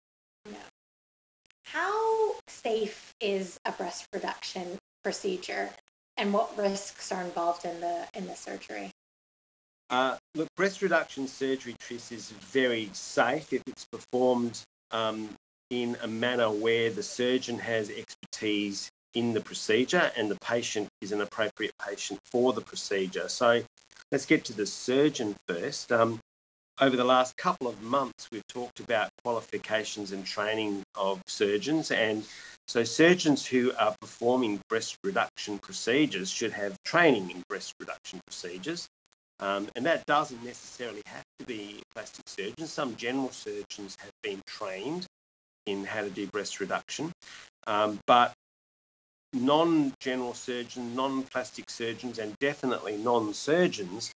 Safe 2.66 3.14
is 3.22 3.60
a 3.66 3.72
breast 3.72 4.08
reduction 4.12 4.80
procedure, 5.04 5.70
and 6.18 6.34
what 6.34 6.58
risks 6.58 7.12
are 7.12 7.22
involved 7.22 7.64
in 7.64 7.80
the 7.80 8.08
in 8.16 8.26
the 8.26 8.34
surgery? 8.34 8.90
Uh, 9.92 10.18
look, 10.34 10.48
breast 10.56 10.82
reduction 10.82 11.28
surgery, 11.28 11.76
Tris, 11.80 12.12
is 12.12 12.32
very 12.32 12.90
safe 12.92 13.54
if 13.54 13.62
it's 13.68 13.86
performed 13.86 14.64
um, 14.90 15.30
in 15.70 15.96
a 16.02 16.08
manner 16.08 16.50
where 16.50 16.90
the 16.90 17.04
surgeon 17.04 17.60
has 17.60 17.92
expertise 17.92 18.90
in 19.14 19.36
the 19.36 19.42
procedure 19.42 20.12
and 20.18 20.32
the 20.32 20.40
patient 20.42 20.88
is 21.02 21.12
an 21.12 21.22
appropriate 21.22 21.74
patient 21.80 22.20
for 22.32 22.52
the 22.52 22.62
procedure. 22.62 23.30
So 23.30 23.62
let's 24.12 24.26
get 24.26 24.44
to 24.46 24.54
the 24.54 24.66
surgeon 24.66 25.36
first. 25.48 25.92
Um, 25.92 26.20
over 26.82 26.98
the 26.98 27.06
last 27.06 27.38
couple 27.38 27.68
of 27.68 27.82
months, 27.82 28.28
we've 28.32 28.48
talked 28.48 28.82
about 28.82 29.10
qualifications 29.24 30.12
and 30.12 30.26
training 30.26 30.84
of 30.96 31.22
surgeons. 31.28 31.92
And 31.92 32.26
so, 32.68 32.84
surgeons 32.84 33.46
who 33.46 33.74
are 33.78 33.96
performing 34.02 34.60
breast 34.70 34.98
reduction 35.04 35.60
procedures 35.60 36.30
should 36.30 36.52
have 36.54 36.76
training 36.84 37.30
in 37.30 37.44
breast 37.48 37.74
reduction 37.80 38.20
procedures. 38.26 38.88
Um, 39.40 39.68
and 39.76 39.86
that 39.86 40.06
doesn't 40.06 40.44
necessarily 40.44 41.02
have 41.06 41.24
to 41.40 41.46
be 41.46 41.82
plastic 41.94 42.28
surgeons. 42.28 42.72
Some 42.72 42.96
general 42.96 43.32
surgeons 43.32 43.98
have 44.00 44.12
been 44.24 44.42
trained 44.48 45.06
in 45.66 45.84
how 45.86 46.02
to 46.02 46.10
do 46.10 46.26
breast 46.28 46.60
reduction. 46.60 47.12
Um, 47.68 48.00
but 48.08 48.34
non 49.34 49.94
general 50.00 50.34
surgeons, 50.34 50.96
non 50.96 51.24
plastic 51.24 51.70
surgeons, 51.70 52.18
and 52.18 52.36
definitely 52.40 52.98
non 52.98 53.34
surgeons 53.34 54.12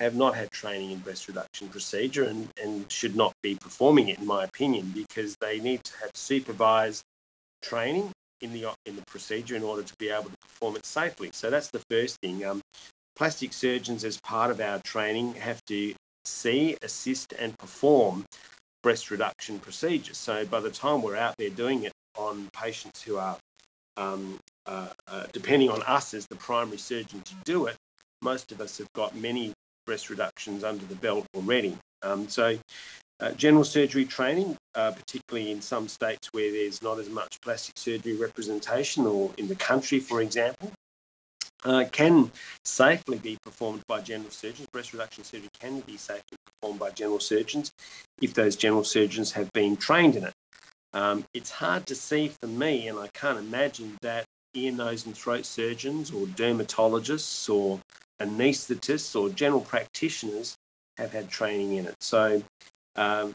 have 0.00 0.14
not 0.14 0.34
had 0.34 0.50
training 0.50 0.90
in 0.90 0.98
breast 0.98 1.28
reduction 1.28 1.68
procedure 1.68 2.24
and, 2.24 2.50
and 2.62 2.90
should 2.92 3.16
not 3.16 3.32
be 3.42 3.54
performing 3.54 4.08
it, 4.08 4.18
in 4.18 4.26
my 4.26 4.44
opinion, 4.44 4.90
because 4.94 5.36
they 5.40 5.58
need 5.60 5.82
to 5.84 5.92
have 6.02 6.10
supervised 6.14 7.02
training 7.68 8.10
in 8.40 8.52
the 8.52 8.66
in 8.86 8.96
the 8.96 9.02
procedure 9.06 9.56
in 9.56 9.62
order 9.62 9.82
to 9.82 9.94
be 9.98 10.08
able 10.08 10.30
to 10.30 10.36
perform 10.42 10.76
it 10.76 10.86
safely. 10.86 11.30
So 11.32 11.50
that's 11.50 11.70
the 11.70 11.82
first 11.90 12.18
thing. 12.20 12.44
Um, 12.44 12.60
plastic 13.16 13.52
surgeons, 13.52 14.04
as 14.04 14.18
part 14.20 14.50
of 14.50 14.60
our 14.60 14.78
training, 14.80 15.34
have 15.34 15.60
to 15.66 15.94
see, 16.24 16.76
assist, 16.82 17.32
and 17.32 17.56
perform 17.58 18.24
breast 18.82 19.10
reduction 19.10 19.58
procedures. 19.58 20.18
So 20.18 20.44
by 20.46 20.60
the 20.60 20.70
time 20.70 21.02
we're 21.02 21.16
out 21.16 21.34
there 21.38 21.50
doing 21.50 21.84
it 21.84 21.92
on 22.16 22.48
patients 22.52 23.02
who 23.02 23.16
are, 23.16 23.36
um, 23.96 24.38
uh, 24.66 24.88
uh, 25.08 25.24
depending 25.32 25.70
on 25.70 25.82
us 25.82 26.14
as 26.14 26.26
the 26.26 26.36
primary 26.36 26.78
surgeon 26.78 27.20
to 27.22 27.34
do 27.44 27.66
it, 27.66 27.76
most 28.22 28.52
of 28.52 28.60
us 28.60 28.78
have 28.78 28.92
got 28.92 29.16
many 29.16 29.52
breast 29.86 30.10
reductions 30.10 30.62
under 30.62 30.84
the 30.86 30.94
belt 30.96 31.26
already. 31.34 31.76
Um, 32.02 32.28
so, 32.28 32.58
uh, 33.20 33.32
general 33.32 33.64
surgery 33.64 34.04
training, 34.04 34.56
uh, 34.74 34.92
particularly 34.92 35.50
in 35.50 35.60
some 35.60 35.88
states 35.88 36.28
where 36.32 36.50
there's 36.50 36.82
not 36.82 36.98
as 36.98 37.08
much 37.08 37.40
plastic 37.40 37.76
surgery 37.78 38.16
representation, 38.16 39.06
or 39.06 39.30
in 39.38 39.48
the 39.48 39.54
country, 39.54 40.00
for 40.00 40.20
example, 40.20 40.70
uh, 41.64 41.84
can 41.90 42.30
safely 42.64 43.18
be 43.18 43.38
performed 43.42 43.82
by 43.88 44.00
general 44.00 44.30
surgeons. 44.30 44.68
Breast 44.72 44.92
reduction 44.92 45.24
surgery 45.24 45.48
can 45.58 45.80
be 45.80 45.96
safely 45.96 46.36
performed 46.46 46.78
by 46.78 46.90
general 46.90 47.20
surgeons 47.20 47.72
if 48.20 48.34
those 48.34 48.56
general 48.56 48.84
surgeons 48.84 49.32
have 49.32 49.52
been 49.52 49.76
trained 49.76 50.16
in 50.16 50.24
it. 50.24 50.34
Um, 50.92 51.24
it's 51.34 51.50
hard 51.50 51.86
to 51.86 51.94
see 51.94 52.30
for 52.40 52.46
me, 52.46 52.88
and 52.88 52.98
I 52.98 53.08
can't 53.08 53.38
imagine 53.38 53.98
that 54.02 54.24
ear, 54.54 54.72
nose, 54.72 55.06
and 55.06 55.16
throat 55.16 55.44
surgeons 55.44 56.10
or 56.10 56.26
dermatologists 56.26 57.52
or 57.52 57.80
anaesthetists 58.20 59.18
or 59.20 59.28
general 59.28 59.60
practitioners 59.60 60.56
have 60.96 61.12
had 61.12 61.28
training 61.28 61.74
in 61.74 61.86
it. 61.86 61.96
So, 62.00 62.42
um, 62.96 63.34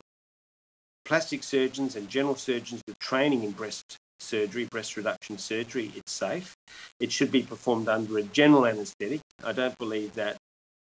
plastic 1.06 1.44
surgeons 1.44 1.96
and 1.96 2.10
general 2.10 2.36
surgeons 2.36 2.82
with 2.88 2.98
training 3.00 3.44
in 3.44 3.52
breast 3.52 3.98
surgery, 4.20 4.66
breast 4.66 4.98
reduction 4.98 5.38
surgery, 5.38 5.92
it's 5.96 6.12
safe. 6.12 6.56
It 7.00 7.12
should 7.12 7.32
be 7.32 7.42
performed 7.42 7.90
under 7.90 8.18
a 8.18 8.24
general 8.24 8.66
anaesthetic. 8.66 9.20
I 9.44 9.52
don't 9.52 9.78
believe 9.78 10.14
that 10.16 10.38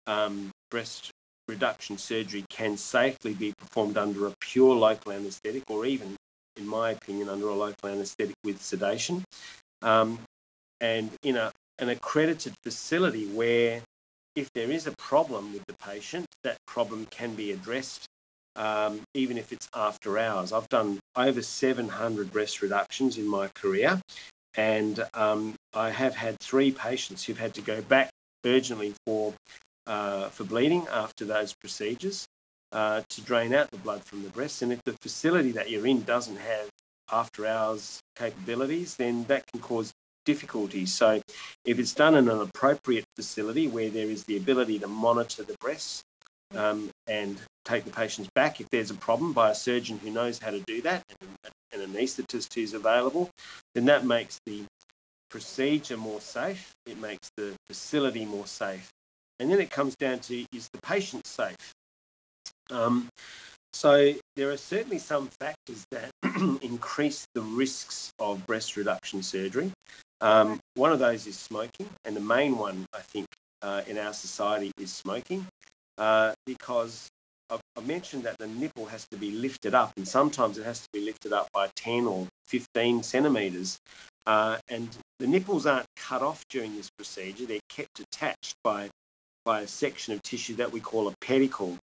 um, 0.08 0.52
breast 0.72 1.12
reduction 1.48 1.98
surgery 1.98 2.44
can 2.50 2.78
safely 2.78 3.34
be 3.34 3.54
performed 3.58 3.98
under 3.98 4.28
a 4.28 4.34
pure 4.42 4.76
local 4.76 5.12
anaesthetic 5.12 5.64
or 5.70 5.86
even, 5.86 6.16
in 6.58 6.68
my 6.68 6.92
opinion, 6.92 7.30
under 7.30 7.48
a 7.48 7.54
local 7.54 7.90
anaesthetic 7.90 8.36
with 8.44 8.62
sedation. 8.62 9.24
Um, 9.82 10.20
and 10.82 11.10
in 11.24 11.38
a 11.38 11.52
an 11.80 11.90
accredited 11.90 12.54
facility 12.64 13.28
where 13.28 13.82
if 14.36 14.52
there 14.54 14.72
is 14.72 14.88
a 14.88 14.92
problem 14.94 15.54
with 15.54 15.64
the 15.68 15.74
patient, 15.74 16.26
that 16.44 16.58
problem 16.66 17.06
can 17.12 17.36
be 17.36 17.52
addressed 17.52 18.08
um, 18.58 19.02
even 19.14 19.38
if 19.38 19.54
it's 19.54 19.70
after 19.74 20.18
hours. 20.18 20.52
I've 20.52 20.70
done 20.70 21.00
over 21.16 21.42
700 21.42 22.32
breast 22.32 22.62
reductions 22.62 23.18
in 23.18 23.28
my 23.28 23.48
career, 23.50 24.02
and 24.56 25.06
um, 25.14 25.56
I 25.74 25.92
have 25.92 26.16
had 26.16 26.40
three 26.40 26.72
patients 26.72 27.24
who've 27.24 27.40
had 27.40 27.54
to 27.54 27.62
go 27.62 27.82
back 27.82 28.10
urgently 28.46 28.94
for 29.06 29.34
uh, 29.86 30.28
for 30.30 30.44
bleeding 30.44 30.86
after 30.92 31.24
those 31.24 31.54
procedures 31.54 32.28
uh, 32.74 33.02
to 33.10 33.22
drain 33.22 33.54
out 33.54 33.72
the 33.72 33.78
blood 33.78 34.04
from 34.04 34.24
the 34.24 34.30
breast. 34.30 34.62
And 34.62 34.74
if 34.74 34.82
the 34.84 34.94
facility 35.02 35.52
that 35.54 35.70
you're 35.70 35.88
in 35.88 36.04
doesn't 36.04 36.36
have 36.36 36.68
after 37.12 37.46
hours 37.46 38.02
capabilities, 38.18 38.96
then 38.96 39.24
that 39.26 39.46
can 39.48 39.62
cause 39.62 39.94
difficulties. 40.26 40.94
So 40.94 41.22
if 41.64 41.80
it's 41.80 41.94
done 41.94 42.16
in 42.16 42.28
an 42.28 42.42
appropriate 42.42 43.06
facility 43.16 43.70
where 43.70 43.90
there 43.90 44.08
is 44.08 44.26
the 44.26 44.36
ability 44.36 44.80
to 44.80 44.88
monitor 44.88 45.44
the 45.44 45.56
breasts 45.62 46.04
um, 46.54 46.90
and 47.08 47.38
take 47.68 47.84
the 47.84 47.92
patients 47.92 48.30
back 48.34 48.62
if 48.62 48.70
there's 48.70 48.92
a 48.92 48.96
problem 48.96 49.34
by 49.34 49.52
a 49.52 49.56
surgeon 49.56 50.00
who 50.00 50.10
knows 50.10 50.40
how 50.40 50.52
to 50.52 50.62
do 50.62 50.82
that 50.82 51.04
and 51.22 51.30
an 51.74 51.92
anaesthetist 51.92 52.54
who's 52.54 52.74
available, 52.74 53.30
then 53.76 53.86
that 53.86 54.06
makes 54.06 54.40
the 54.46 54.64
procedure 55.30 55.98
more 55.98 56.22
safe. 56.22 56.74
It 56.86 57.00
makes 57.00 57.30
the 57.36 57.54
facility 57.68 58.26
more 58.26 58.48
safe. 58.48 58.90
And 59.40 59.52
then 59.52 59.60
it 59.60 59.70
comes 59.70 59.96
down 59.96 60.20
to 60.22 60.46
is 60.54 60.70
the 60.72 60.82
patient 60.82 61.28
safe? 61.28 61.74
Um, 62.72 63.10
so 63.74 64.14
there 64.36 64.50
are 64.52 64.58
certainly 64.58 64.98
some 64.98 65.30
factors 65.40 65.86
that 65.92 66.10
increase 66.62 67.28
the 67.36 67.42
risks 67.42 68.12
of 68.18 68.46
breast 68.48 68.78
reduction 68.78 69.22
surgery. 69.22 69.72
Um, 70.22 70.60
one 70.74 70.92
of 70.92 71.00
those 71.00 71.28
is 71.28 71.38
smoking, 71.38 71.88
and 72.06 72.16
the 72.16 72.22
main 72.22 72.58
one, 72.58 72.86
I 72.96 73.02
think, 73.02 73.28
uh, 73.62 73.84
in 73.86 73.98
our 73.98 74.14
society 74.14 74.72
is 74.80 74.92
smoking, 74.92 75.46
uh, 76.00 76.34
because 76.46 77.08
I've, 77.50 77.62
mentioned 77.86 78.24
that 78.24 78.38
the 78.38 78.48
nipple 78.48 78.86
has 78.88 79.08
to 79.12 79.18
be 79.18 79.32
lifted 79.32 79.74
up, 79.74 79.94
and 79.96 80.06
sometimes 80.06 80.58
it 80.58 80.66
has 80.66 80.82
to 80.82 80.90
be 80.92 81.00
lifted 81.00 81.32
up 81.32 81.48
by 81.54 81.70
10 81.78 82.06
or 82.06 82.28
15 82.48 83.02
centimetres. 83.04 83.80
Uh, 84.26 84.58
and 84.68 84.90
the 85.20 85.28
nipples 85.28 85.66
aren't 85.66 85.86
cut 85.96 86.22
off 86.22 86.44
during 86.50 86.76
this 86.76 86.90
procedure, 86.90 87.46
they're 87.46 87.60
kept 87.70 88.00
attached 88.02 88.56
by, 88.64 88.90
by 89.46 89.62
a 89.62 89.68
section 89.68 90.14
of 90.14 90.22
tissue 90.22 90.56
that 90.56 90.72
we 90.72 90.82
call 90.82 91.08
a 91.08 91.14
pedicle. 91.22 91.78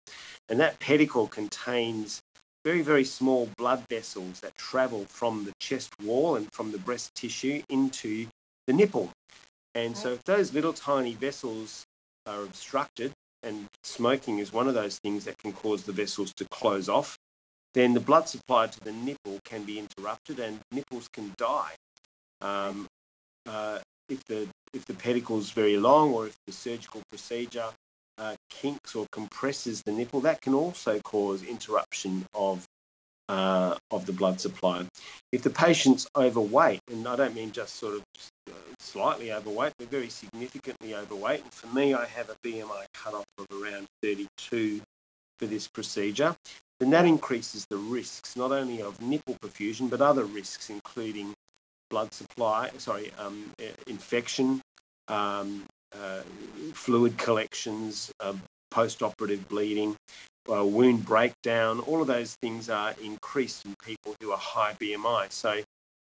And 0.50 0.61
that 0.61 0.78
pedicle 0.78 1.26
contains 1.26 2.21
very, 2.64 2.83
very 2.83 3.04
small 3.04 3.49
blood 3.56 3.83
vessels 3.88 4.40
that 4.40 4.54
travel 4.56 5.06
from 5.06 5.44
the 5.44 5.52
chest 5.61 5.90
wall 6.02 6.37
and 6.37 6.47
from 6.52 6.71
the 6.73 6.78
breast 6.78 7.14
tissue 7.14 7.62
into 7.71 8.26
the 8.66 8.73
nipple. 8.75 9.11
And 9.75 9.97
so, 9.97 10.12
if 10.12 10.25
those 10.25 10.52
little 10.52 10.73
tiny 10.73 11.14
vessels 11.14 11.85
are 12.26 12.42
obstructed, 12.42 13.12
and 13.44 13.66
smoking 13.82 14.38
is 14.38 14.52
one 14.52 14.68
of 14.68 14.74
those 14.74 14.98
things 14.98 15.24
that 15.24 15.38
can 15.38 15.52
cause 15.52 15.84
the 15.84 15.92
vessels 15.92 16.32
to 16.34 16.46
close 16.50 16.88
off, 16.88 17.16
then 17.74 17.94
the 17.94 18.00
blood 18.00 18.28
supply 18.28 18.66
to 18.66 18.80
the 18.80 18.92
nipple 18.92 19.38
can 19.44 19.64
be 19.64 19.78
interrupted 19.78 20.38
and 20.38 20.60
nipples 20.72 21.08
can 21.12 21.32
die. 21.36 21.74
Um, 22.40 22.86
uh, 23.46 23.78
if 24.08 24.24
the 24.24 24.48
if 24.72 24.84
the 24.86 24.94
pedicle 24.94 25.38
is 25.38 25.50
very 25.50 25.76
long 25.76 26.12
or 26.12 26.26
if 26.26 26.36
the 26.46 26.52
surgical 26.52 27.00
procedure 27.10 27.68
uh, 28.18 28.34
kinks 28.50 28.94
or 28.94 29.06
compresses 29.12 29.82
the 29.82 29.92
nipple, 29.92 30.20
that 30.20 30.40
can 30.40 30.54
also 30.54 31.00
cause 31.00 31.42
interruption 31.42 32.24
of 32.34 32.64
uh, 33.28 33.76
of 33.90 34.06
the 34.06 34.12
blood 34.12 34.40
supply. 34.40 34.86
If 35.32 35.42
the 35.42 35.50
patient's 35.50 36.06
overweight, 36.16 36.80
and 36.90 37.06
I 37.06 37.16
don't 37.16 37.34
mean 37.34 37.52
just 37.52 37.76
sort 37.76 37.94
of 37.94 38.02
uh, 38.50 38.74
slightly 38.94 39.32
overweight, 39.32 39.74
but 39.78 39.90
very 39.90 40.08
significantly 40.08 40.94
overweight, 40.94 41.42
and 41.42 41.52
for 41.52 41.66
me, 41.68 41.94
I 41.94 42.06
have 42.06 42.30
a 42.30 42.36
BMI 42.46 42.86
cutoff 42.94 43.26
of 43.38 43.48
around 43.52 43.86
32 44.02 44.80
for 45.40 45.46
this 45.46 45.66
procedure, 45.68 46.36
And 46.80 46.92
that 46.92 47.04
increases 47.06 47.66
the 47.70 47.76
risks 47.76 48.36
not 48.36 48.52
only 48.52 48.82
of 48.82 49.00
nipple 49.02 49.36
perfusion 49.42 49.90
but 49.90 50.00
other 50.00 50.24
risks, 50.24 50.70
including 50.70 51.34
blood 51.90 52.12
supply, 52.14 52.70
sorry, 52.78 53.12
um, 53.18 53.50
infection, 53.88 54.60
um, 55.08 55.64
uh, 55.96 56.22
fluid 56.74 57.18
collections, 57.18 58.12
uh, 58.20 58.34
post-operative 58.70 59.48
bleeding, 59.48 59.96
uh, 60.52 60.64
wound 60.64 61.04
breakdown, 61.04 61.80
all 61.80 62.00
of 62.00 62.06
those 62.08 62.36
things 62.42 62.70
are 62.70 62.94
increased 63.02 63.64
in 63.64 63.74
people 63.84 64.14
who 64.20 64.32
are 64.32 64.38
high 64.38 64.74
BMI. 64.74 65.32
So 65.32 65.62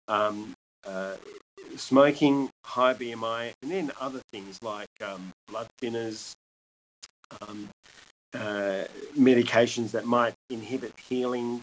um, 0.08 0.54
uh, 0.86 1.16
smoking, 1.76 2.50
high 2.64 2.94
BMI, 2.94 3.52
and 3.62 3.70
then 3.70 3.92
other 4.00 4.20
things 4.32 4.58
like 4.62 4.88
um, 5.04 5.32
blood 5.48 5.68
thinners, 5.82 6.32
um, 7.40 7.68
uh, 8.34 8.84
medications 9.18 9.90
that 9.92 10.06
might 10.06 10.34
inhibit 10.50 10.92
healing, 11.08 11.62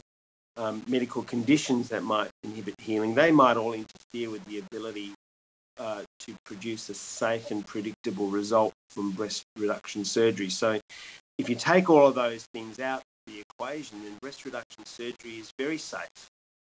um, 0.58 0.84
medical 0.88 1.24
conditions 1.24 1.90
that 1.90 2.04
might 2.04 2.30
inhibit 2.44 2.76
healing, 2.80 3.14
they 3.16 3.32
might 3.32 3.58
all 3.58 3.74
interfere 3.74 4.30
with 4.30 4.44
the 4.46 4.60
ability 4.60 5.14
uh, 5.78 6.02
to 6.20 6.36
produce 6.46 6.90
a 6.90 6.94
safe 6.94 7.52
and 7.52 7.66
predictable 7.66 8.28
result 8.28 8.74
from 8.90 9.12
breast 9.12 9.44
reduction 9.58 10.04
surgery. 10.04 10.50
So, 10.50 10.80
if 11.38 11.50
you 11.50 11.56
take 11.56 11.90
all 11.90 12.08
of 12.08 12.16
those 12.16 12.46
things 12.54 12.80
out 12.80 13.00
of 13.00 13.34
the 13.34 13.42
equation, 13.42 14.04
then 14.04 14.18
breast 14.22 14.44
reduction 14.44 14.86
surgery 14.86 15.38
is 15.38 15.52
very 15.60 15.78
safe. 15.78 16.08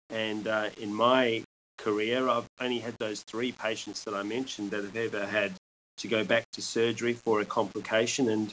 And 0.08 0.48
uh, 0.48 0.70
in 0.80 0.94
my 0.94 1.44
career, 1.78 2.28
I've 2.28 2.48
only 2.60 2.78
had 2.78 2.94
those 2.98 3.22
three 3.22 3.52
patients 3.52 4.04
that 4.04 4.14
I 4.14 4.22
mentioned 4.22 4.70
that 4.70 4.84
have 4.84 4.96
ever 4.96 5.26
had 5.26 5.52
to 5.98 6.08
go 6.08 6.24
back 6.24 6.44
to 6.52 6.62
surgery 6.62 7.12
for 7.12 7.40
a 7.40 7.44
complication. 7.44 8.28
And 8.28 8.52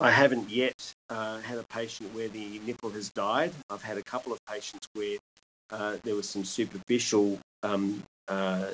I 0.00 0.10
haven't 0.10 0.50
yet 0.50 0.92
uh, 1.10 1.40
had 1.40 1.58
a 1.58 1.64
patient 1.64 2.14
where 2.14 2.28
the 2.28 2.60
nipple 2.66 2.90
has 2.90 3.10
died. 3.10 3.52
I've 3.70 3.82
had 3.82 3.98
a 3.98 4.02
couple 4.02 4.32
of 4.32 4.38
patients 4.46 4.86
where 4.94 5.18
uh, 5.70 5.96
there 6.02 6.14
was 6.14 6.28
some 6.28 6.44
superficial 6.44 7.38
um, 7.62 8.02
uh, 8.28 8.70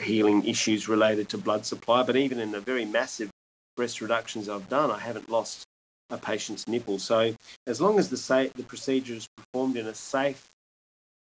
healing 0.00 0.44
issues 0.46 0.88
related 0.88 1.28
to 1.30 1.38
blood 1.38 1.66
supply, 1.66 2.02
but 2.02 2.16
even 2.16 2.40
in 2.40 2.50
the 2.50 2.60
very 2.60 2.84
massive 2.84 3.30
breast 3.76 4.00
reductions 4.00 4.48
I've 4.48 4.68
done, 4.68 4.90
I 4.90 4.98
haven't 4.98 5.30
lost 5.30 5.64
a 6.10 6.18
patient's 6.18 6.68
nipple. 6.68 6.98
So 6.98 7.34
as 7.66 7.80
long 7.80 7.98
as 7.98 8.08
the, 8.08 8.16
sa- 8.16 8.46
the 8.54 8.62
procedure 8.62 9.14
is 9.14 9.26
performed 9.36 9.76
in 9.76 9.86
a 9.86 9.94
safe 9.94 10.46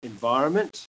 environment 0.04 0.86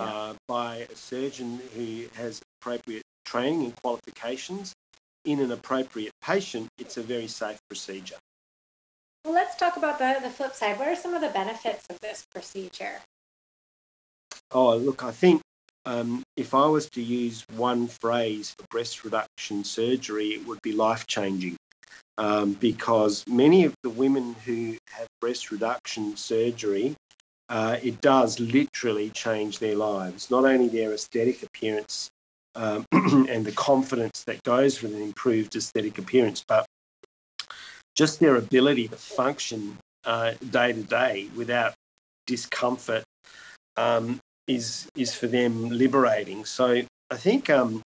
uh, 0.00 0.34
by 0.48 0.86
a 0.90 0.96
surgeon 0.96 1.60
who 1.74 2.04
has 2.14 2.40
appropriate 2.60 3.02
training 3.24 3.64
and 3.64 3.76
qualifications, 3.82 4.72
in 5.24 5.40
an 5.40 5.52
appropriate 5.52 6.12
patient, 6.22 6.68
it's 6.78 6.96
a 6.96 7.02
very 7.02 7.26
safe 7.26 7.58
procedure. 7.68 8.16
Well, 9.24 9.34
let's 9.34 9.56
talk 9.56 9.76
about 9.76 9.98
the, 9.98 10.18
the 10.22 10.30
flip 10.30 10.54
side. 10.54 10.78
What 10.78 10.88
are 10.88 10.96
some 10.96 11.14
of 11.14 11.20
the 11.20 11.28
benefits 11.28 11.84
of 11.90 12.00
this 12.00 12.24
procedure? 12.32 13.00
Oh, 14.50 14.76
look, 14.76 15.04
I 15.04 15.10
think 15.10 15.42
um, 15.84 16.22
if 16.36 16.54
I 16.54 16.66
was 16.66 16.88
to 16.90 17.02
use 17.02 17.44
one 17.54 17.86
phrase 17.86 18.54
for 18.58 18.64
breast 18.70 19.04
reduction 19.04 19.62
surgery, 19.64 20.28
it 20.28 20.46
would 20.46 20.62
be 20.62 20.72
life 20.72 21.06
changing. 21.06 21.56
Um, 22.18 22.52
because 22.54 23.24
many 23.26 23.64
of 23.64 23.74
the 23.82 23.90
women 23.90 24.34
who 24.44 24.76
have 24.90 25.06
breast 25.20 25.50
reduction 25.50 26.16
surgery, 26.16 26.94
uh, 27.50 27.76
it 27.82 28.00
does 28.00 28.38
literally 28.38 29.10
change 29.10 29.58
their 29.58 29.74
lives, 29.74 30.30
not 30.30 30.44
only 30.44 30.68
their 30.68 30.94
aesthetic 30.94 31.42
appearance 31.42 32.08
um, 32.54 32.86
and 32.92 33.44
the 33.44 33.52
confidence 33.52 34.22
that 34.24 34.42
goes 34.44 34.80
with 34.80 34.94
an 34.94 35.02
improved 35.02 35.54
aesthetic 35.56 35.98
appearance, 35.98 36.44
but 36.46 36.64
just 37.96 38.20
their 38.20 38.36
ability 38.36 38.86
to 38.86 38.96
function 38.96 39.76
uh, 40.04 40.32
day 40.50 40.72
to 40.72 40.82
day 40.84 41.28
without 41.36 41.74
discomfort 42.26 43.02
um, 43.76 44.20
is 44.46 44.88
is 44.96 45.14
for 45.14 45.26
them 45.26 45.68
liberating. 45.70 46.44
So 46.44 46.82
I 47.10 47.16
think 47.16 47.50
um, 47.50 47.82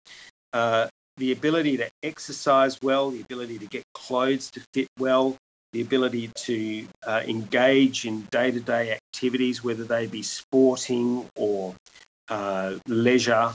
uh, 0.53 0.89
the 1.17 1.33
ability 1.33 1.79
to 1.79 1.89
exercise 2.03 2.79
well, 2.83 3.11
the 3.11 3.23
ability 3.23 3.59
to 3.59 3.67
get 3.67 3.83
clothes 3.95 4.51
to 4.51 4.61
fit 4.75 4.89
well, 4.99 5.37
the 5.75 5.81
ability 5.81 6.31
to 6.37 6.87
uh, 7.05 7.23
engage 7.27 8.07
in 8.07 8.23
day 8.31 8.53
to 8.53 8.61
day 8.61 8.93
activities, 8.93 9.65
whether 9.65 9.83
they 9.83 10.07
be 10.07 10.23
sporting 10.23 11.29
or 11.37 11.75
uh, 12.29 12.75
leisure 12.87 13.53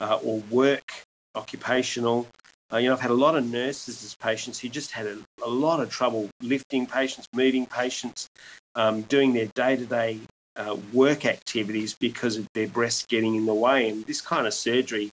uh, 0.00 0.18
or 0.22 0.42
work, 0.50 0.92
occupational. 1.34 2.28
Uh, 2.70 2.76
you 2.76 2.88
know, 2.88 2.92
I've 2.92 3.00
had 3.00 3.10
a 3.10 3.14
lot 3.14 3.36
of 3.36 3.50
nurses 3.50 4.04
as 4.04 4.14
patients 4.14 4.58
who 4.58 4.68
just 4.68 4.92
had 4.92 5.06
a, 5.06 5.18
a 5.42 5.48
lot 5.48 5.80
of 5.80 5.88
trouble 5.88 6.28
lifting 6.42 6.86
patients, 6.86 7.26
moving 7.32 7.64
patients, 7.64 8.28
um, 8.74 9.00
doing 9.02 9.32
their 9.32 9.46
day 9.54 9.76
to 9.76 9.86
day 9.86 10.20
work 10.92 11.24
activities 11.24 11.96
because 11.98 12.36
of 12.36 12.46
their 12.52 12.68
breasts 12.68 13.06
getting 13.06 13.34
in 13.34 13.46
the 13.46 13.54
way. 13.54 13.88
And 13.88 14.04
this 14.04 14.20
kind 14.20 14.46
of 14.46 14.52
surgery 14.52 15.10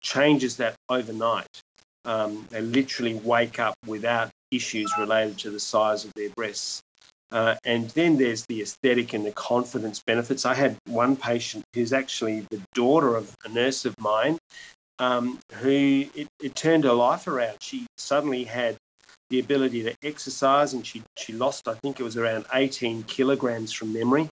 changes 0.00 0.56
that 0.56 0.74
overnight. 0.88 1.60
Um, 2.06 2.46
they 2.48 2.62
literally 2.62 3.14
wake 3.16 3.58
up 3.58 3.74
without 3.86 4.30
issues 4.50 4.92
related 4.98 5.38
to 5.38 5.50
the 5.50 5.60
size 5.60 6.04
of 6.04 6.12
their 6.14 6.30
breasts. 6.30 6.82
Uh, 7.30 7.54
and 7.64 7.90
then 7.90 8.16
there's 8.16 8.46
the 8.46 8.62
aesthetic 8.62 9.12
and 9.12 9.24
the 9.24 9.32
confidence 9.32 10.02
benefits. 10.06 10.46
I 10.46 10.54
had 10.54 10.78
one 10.86 11.14
patient 11.14 11.64
who's 11.74 11.92
actually 11.92 12.46
the 12.50 12.62
daughter 12.74 13.16
of 13.16 13.34
a 13.44 13.48
nurse 13.50 13.84
of 13.84 13.94
mine 14.00 14.38
um, 14.98 15.38
who 15.54 16.06
it, 16.14 16.28
it, 16.40 16.54
turned 16.54 16.84
her 16.84 16.92
life 16.92 17.28
around. 17.28 17.58
She 17.60 17.86
suddenly 17.96 18.44
had 18.44 18.76
the 19.30 19.40
ability 19.40 19.82
to 19.84 19.94
exercise 20.02 20.72
and 20.72 20.86
she, 20.86 21.02
she 21.16 21.32
lost, 21.32 21.68
I 21.68 21.74
think 21.74 22.00
it 22.00 22.02
was 22.02 22.16
around 22.16 22.46
18 22.52 23.04
kilograms 23.04 23.72
from 23.72 23.92
memory, 23.92 24.28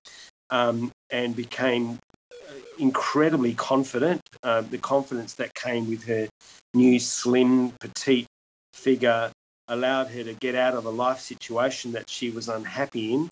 um, 0.51 0.91
and 1.11 1.37
became 1.37 1.99
uh, 2.33 2.53
incredibly 2.79 3.55
confident. 3.55 4.21
Uh, 4.43 4.63
the 4.63 4.79
confidence 4.79 5.35
that 5.35 5.55
came 5.55 5.89
with 5.89 6.05
her 6.05 6.27
new, 6.75 6.99
slim, 6.99 7.73
petite 7.81 8.27
figure 8.73 9.31
allowed 9.69 10.09
her 10.09 10.25
to 10.25 10.35
get 10.35 10.55
out 10.55 10.75
of 10.75 10.85
a 10.85 10.91
life 10.91 11.21
situation 11.21 11.93
that 11.93 12.09
she 12.09 12.31
was 12.31 12.49
unhappy 12.49 13.15
in, 13.15 13.31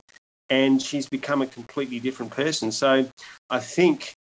and 0.51 0.81
she's 0.81 1.09
become 1.09 1.42
a 1.42 1.47
completely 1.47 2.01
different 2.01 2.33
person. 2.33 2.73
So 2.73 3.09
I 3.51 3.61
think 3.61 4.14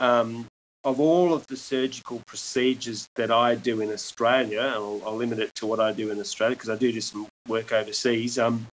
um, 0.00 0.46
of 0.84 0.98
all 0.98 1.34
of 1.34 1.46
the 1.46 1.56
surgical 1.56 2.22
procedures 2.26 3.08
that 3.16 3.30
I 3.30 3.54
do 3.54 3.80
in 3.80 3.92
Australia, 3.92 4.60
and 4.60 4.70
I'll, 4.70 5.02
I'll 5.04 5.16
limit 5.16 5.38
it 5.38 5.54
to 5.56 5.66
what 5.66 5.80
I 5.80 5.92
do 5.92 6.10
in 6.10 6.18
Australia 6.18 6.56
because 6.56 6.70
I 6.70 6.76
do 6.76 6.90
do 6.90 7.00
some 7.00 7.26
work 7.48 7.72
overseas. 7.72 8.38
Um, 8.38 8.66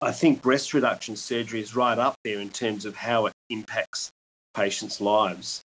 I 0.00 0.12
think 0.12 0.42
breast 0.42 0.74
reduction 0.74 1.16
surgery 1.16 1.60
is 1.60 1.74
right 1.74 1.98
up 1.98 2.14
there 2.24 2.38
in 2.38 2.50
terms 2.50 2.84
of 2.84 2.94
how 2.94 3.26
it 3.26 3.32
impacts 3.50 4.10
patients' 4.54 5.00
lives. 5.00 5.62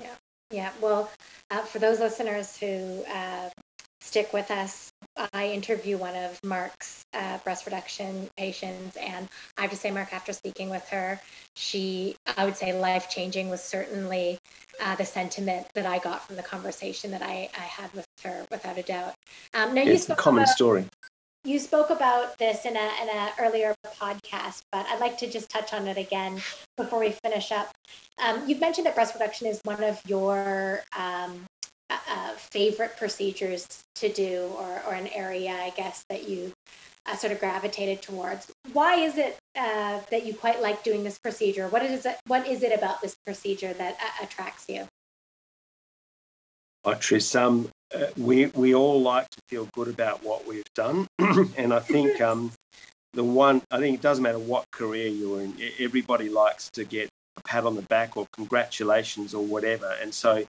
Yeah, 0.00 0.14
yeah. 0.50 0.70
Well, 0.80 1.10
uh, 1.50 1.62
for 1.62 1.78
those 1.78 2.00
listeners 2.00 2.56
who 2.56 3.04
uh, 3.04 3.48
stick 4.00 4.32
with 4.32 4.50
us, 4.50 4.90
I 5.32 5.48
interview 5.48 5.96
one 5.96 6.14
of 6.14 6.42
Mark's 6.44 7.04
uh, 7.12 7.38
breast 7.38 7.66
reduction 7.66 8.28
patients, 8.36 8.96
and 8.96 9.28
I 9.56 9.62
have 9.62 9.70
to 9.70 9.76
say, 9.76 9.90
Mark, 9.90 10.12
after 10.12 10.32
speaking 10.32 10.70
with 10.70 10.88
her, 10.88 11.20
she, 11.54 12.16
I 12.36 12.44
would 12.44 12.56
say, 12.56 12.78
life 12.78 13.10
changing 13.10 13.50
was 13.50 13.62
certainly 13.62 14.38
uh, 14.80 14.94
the 14.96 15.04
sentiment 15.04 15.66
that 15.74 15.86
I 15.86 15.98
got 15.98 16.26
from 16.26 16.36
the 16.36 16.42
conversation 16.42 17.10
that 17.10 17.22
I, 17.22 17.50
I 17.56 17.62
had 17.62 17.92
with 17.94 18.06
her, 18.24 18.46
without 18.50 18.78
a 18.78 18.82
doubt. 18.82 19.14
Um, 19.54 19.74
now, 19.74 19.82
it's 19.82 20.08
a 20.08 20.14
common 20.14 20.44
about, 20.44 20.54
story. 20.54 20.84
You 21.44 21.58
spoke 21.58 21.90
about 21.90 22.36
this 22.38 22.64
in 22.64 22.76
a 22.76 22.90
in 23.02 23.08
an 23.08 23.30
earlier 23.40 23.74
podcast, 24.00 24.62
but 24.70 24.86
I'd 24.86 25.00
like 25.00 25.18
to 25.18 25.30
just 25.30 25.48
touch 25.48 25.72
on 25.72 25.86
it 25.88 25.96
again 25.96 26.40
before 26.76 27.00
we 27.00 27.10
finish 27.24 27.52
up. 27.52 27.70
Um, 28.18 28.48
you've 28.48 28.60
mentioned 28.60 28.86
that 28.86 28.94
breast 28.94 29.14
reduction 29.14 29.46
is 29.46 29.60
one 29.64 29.82
of 29.82 30.00
your 30.06 30.82
um, 30.96 31.46
uh, 31.90 32.32
favorite 32.36 32.96
procedures 32.96 33.66
to 33.96 34.08
do 34.08 34.50
or, 34.58 34.82
or 34.86 34.94
an 34.94 35.08
area, 35.08 35.52
I 35.52 35.70
guess, 35.70 36.04
that 36.10 36.28
you 36.28 36.52
uh, 37.06 37.16
sort 37.16 37.32
of 37.32 37.40
gravitated 37.40 38.02
towards. 38.02 38.50
Why 38.72 38.96
is 38.96 39.16
it 39.16 39.38
uh, 39.56 40.00
that 40.10 40.26
you 40.26 40.34
quite 40.34 40.60
like 40.60 40.82
doing 40.82 41.04
this 41.04 41.18
procedure? 41.18 41.68
What 41.68 41.82
is 41.82 42.04
it, 42.06 42.16
what 42.26 42.46
is 42.46 42.62
it 42.62 42.76
about 42.76 43.00
this 43.00 43.16
procedure 43.26 43.72
that 43.72 43.98
uh, 44.00 44.24
attracts 44.24 44.66
you? 44.68 44.86
Trish, 46.86 47.38
um, 47.38 47.68
uh, 47.94 48.06
we, 48.16 48.46
we 48.46 48.74
all 48.74 49.02
like 49.02 49.28
to 49.28 49.38
feel 49.48 49.68
good 49.74 49.88
about 49.88 50.22
what 50.22 50.46
we've 50.46 50.64
done. 50.74 51.06
and 51.56 51.74
I 51.74 51.80
think 51.80 52.20
um, 52.20 52.50
the 53.12 53.24
one, 53.24 53.62
I 53.70 53.78
think 53.78 53.96
it 53.96 54.02
doesn't 54.02 54.22
matter 54.22 54.38
what 54.38 54.70
career 54.70 55.08
you're 55.08 55.42
in, 55.42 55.54
everybody 55.78 56.28
likes 56.28 56.70
to 56.70 56.84
get 56.84 57.08
a 57.36 57.42
pat 57.42 57.64
on 57.64 57.74
the 57.74 57.82
back 57.82 58.16
or 58.16 58.26
congratulations 58.32 59.34
or 59.34 59.44
whatever. 59.44 59.94
And 60.00 60.14
so 60.14 60.44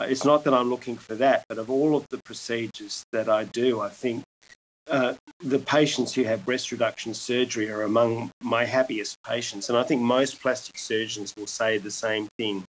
it's 0.00 0.24
not 0.24 0.44
that 0.44 0.54
I'm 0.54 0.70
looking 0.70 0.96
for 0.96 1.14
that, 1.16 1.44
but 1.48 1.58
of 1.58 1.70
all 1.70 1.96
of 1.96 2.06
the 2.10 2.18
procedures 2.24 3.04
that 3.12 3.28
I 3.28 3.44
do, 3.44 3.80
I 3.80 3.88
think 3.88 4.22
uh, 4.90 5.14
the 5.40 5.58
patients 5.58 6.12
who 6.12 6.24
have 6.24 6.44
breast 6.44 6.70
reduction 6.72 7.14
surgery 7.14 7.70
are 7.70 7.82
among 7.82 8.30
my 8.42 8.64
happiest 8.64 9.16
patients. 9.22 9.68
And 9.68 9.78
I 9.78 9.82
think 9.82 10.02
most 10.02 10.40
plastic 10.40 10.78
surgeons 10.78 11.34
will 11.36 11.46
say 11.46 11.78
the 11.78 11.90
same 11.90 12.28
thing. 12.38 12.64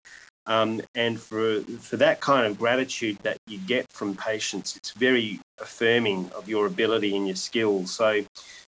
Um, 0.46 0.82
and 0.94 1.18
for, 1.18 1.62
for 1.80 1.96
that 1.96 2.20
kind 2.20 2.46
of 2.46 2.58
gratitude 2.58 3.16
that 3.22 3.38
you 3.46 3.58
get 3.58 3.86
from 3.90 4.14
patients, 4.14 4.76
it's 4.76 4.90
very 4.90 5.40
affirming 5.60 6.30
of 6.36 6.48
your 6.48 6.66
ability 6.66 7.16
and 7.16 7.26
your 7.26 7.36
skills. 7.36 7.94
So 7.94 8.22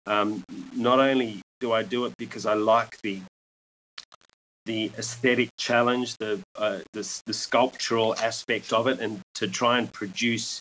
um, 0.07 0.45
not 0.75 1.01
only 1.01 1.43
do 1.61 1.73
I 1.73 1.83
do 1.83 2.05
it 2.05 2.15
because 2.19 2.47
I 2.47 2.55
like 2.55 2.97
the 3.03 3.21
the 4.67 4.91
aesthetic 4.99 5.49
challenge, 5.57 6.17
the, 6.19 6.41
uh, 6.57 6.81
the, 6.93 7.23
the 7.27 7.33
sculptural 7.33 8.15
aspect 8.17 8.73
of 8.73 8.89
it, 8.89 9.01
and 9.01 9.21
to 9.37 9.49
try 9.49 9.79
and 9.79 9.91
produce 9.93 10.61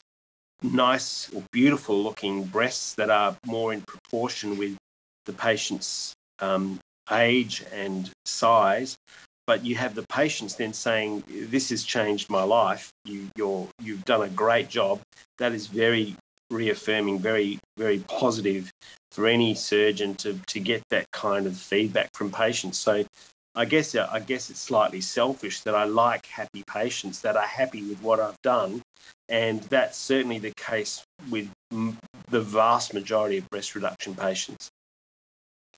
nice 0.61 1.31
or 1.33 1.43
beautiful 1.51 2.01
looking 2.01 2.43
breasts 2.43 2.95
that 2.95 3.09
are 3.09 3.35
more 3.45 3.73
in 3.73 3.81
proportion 3.81 4.57
with 4.57 4.77
the 5.25 5.33
patient's 5.33 6.13
um, 6.39 6.79
age 7.11 7.63
and 7.71 8.09
size. 8.25 8.95
but 9.47 9.63
you 9.63 9.75
have 9.75 9.93
the 9.93 10.03
patients 10.03 10.55
then 10.55 10.73
saying, 10.73 11.23
"This 11.27 11.69
has 11.69 11.83
changed 11.83 12.29
my 12.29 12.43
life. 12.43 12.89
You, 13.05 13.29
you're, 13.35 13.67
you've 13.79 14.05
done 14.05 14.23
a 14.23 14.29
great 14.29 14.69
job." 14.69 15.01
That 15.37 15.51
is 15.53 15.67
very 15.67 16.15
reaffirming, 16.49 17.19
very, 17.19 17.59
very 17.77 17.99
positive 17.99 18.71
for 19.11 19.27
any 19.27 19.53
surgeon 19.55 20.15
to 20.15 20.39
to 20.47 20.59
get 20.59 20.81
that 20.89 21.05
kind 21.11 21.45
of 21.47 21.57
feedback 21.57 22.09
from 22.13 22.31
patients. 22.31 22.79
So. 22.79 23.03
I 23.55 23.65
guess 23.65 23.95
I 23.95 24.19
guess 24.19 24.49
it's 24.49 24.59
slightly 24.59 25.01
selfish 25.01 25.61
that 25.61 25.75
I 25.75 25.85
like 25.85 26.25
happy 26.25 26.63
patients 26.67 27.21
that 27.21 27.37
are 27.37 27.47
happy 27.47 27.83
with 27.83 28.01
what 28.01 28.19
I've 28.19 28.41
done, 28.41 28.81
and 29.29 29.61
that's 29.63 29.97
certainly 29.97 30.39
the 30.39 30.51
case 30.51 31.03
with 31.29 31.49
the 31.69 32.41
vast 32.41 32.93
majority 32.93 33.37
of 33.37 33.49
breast 33.49 33.73
reduction 33.75 34.13
patients. 34.13 34.69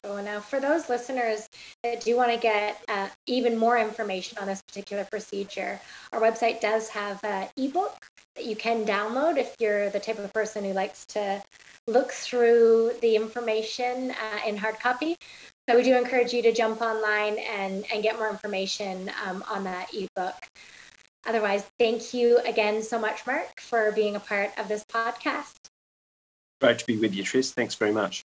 Oh, 0.03 0.21
now 0.21 0.39
for 0.39 0.59
those 0.59 0.89
listeners 0.89 1.49
that 1.83 2.01
do 2.01 2.15
want 2.15 2.31
to 2.31 2.37
get 2.37 2.81
uh, 2.87 3.09
even 3.25 3.57
more 3.57 3.77
information 3.77 4.37
on 4.37 4.47
this 4.47 4.61
particular 4.61 5.05
procedure, 5.05 5.79
our 6.13 6.21
website 6.21 6.61
does 6.61 6.87
have 6.89 7.23
an 7.23 7.49
ebook 7.57 8.07
that 8.35 8.45
you 8.45 8.55
can 8.55 8.85
download 8.85 9.37
if 9.37 9.55
you're 9.59 9.89
the 9.89 9.99
type 9.99 10.19
of 10.19 10.31
person 10.33 10.63
who 10.63 10.73
likes 10.73 11.05
to 11.07 11.43
look 11.87 12.11
through 12.11 12.91
the 13.01 13.15
information 13.15 14.11
uh, 14.11 14.47
in 14.47 14.57
hard 14.57 14.79
copy. 14.79 15.17
So 15.69 15.75
we 15.75 15.83
do 15.83 15.97
encourage 15.97 16.31
you 16.31 16.41
to 16.43 16.53
jump 16.53 16.81
online 16.81 17.37
and, 17.39 17.85
and 17.93 18.01
get 18.01 18.17
more 18.17 18.29
information 18.29 19.11
um, 19.25 19.43
on 19.49 19.65
that 19.65 19.93
ebook. 19.93 20.47
Otherwise, 21.25 21.65
thank 21.77 22.13
you 22.13 22.37
again 22.39 22.81
so 22.81 22.97
much, 22.97 23.27
Mark, 23.27 23.59
for 23.59 23.91
being 23.91 24.15
a 24.15 24.19
part 24.19 24.57
of 24.57 24.69
this 24.69 24.85
podcast. 24.85 25.55
Great 26.61 26.79
to 26.79 26.85
be 26.85 26.97
with 26.97 27.13
you, 27.13 27.23
Tris. 27.23 27.51
Thanks 27.51 27.75
very 27.75 27.91
much. 27.91 28.23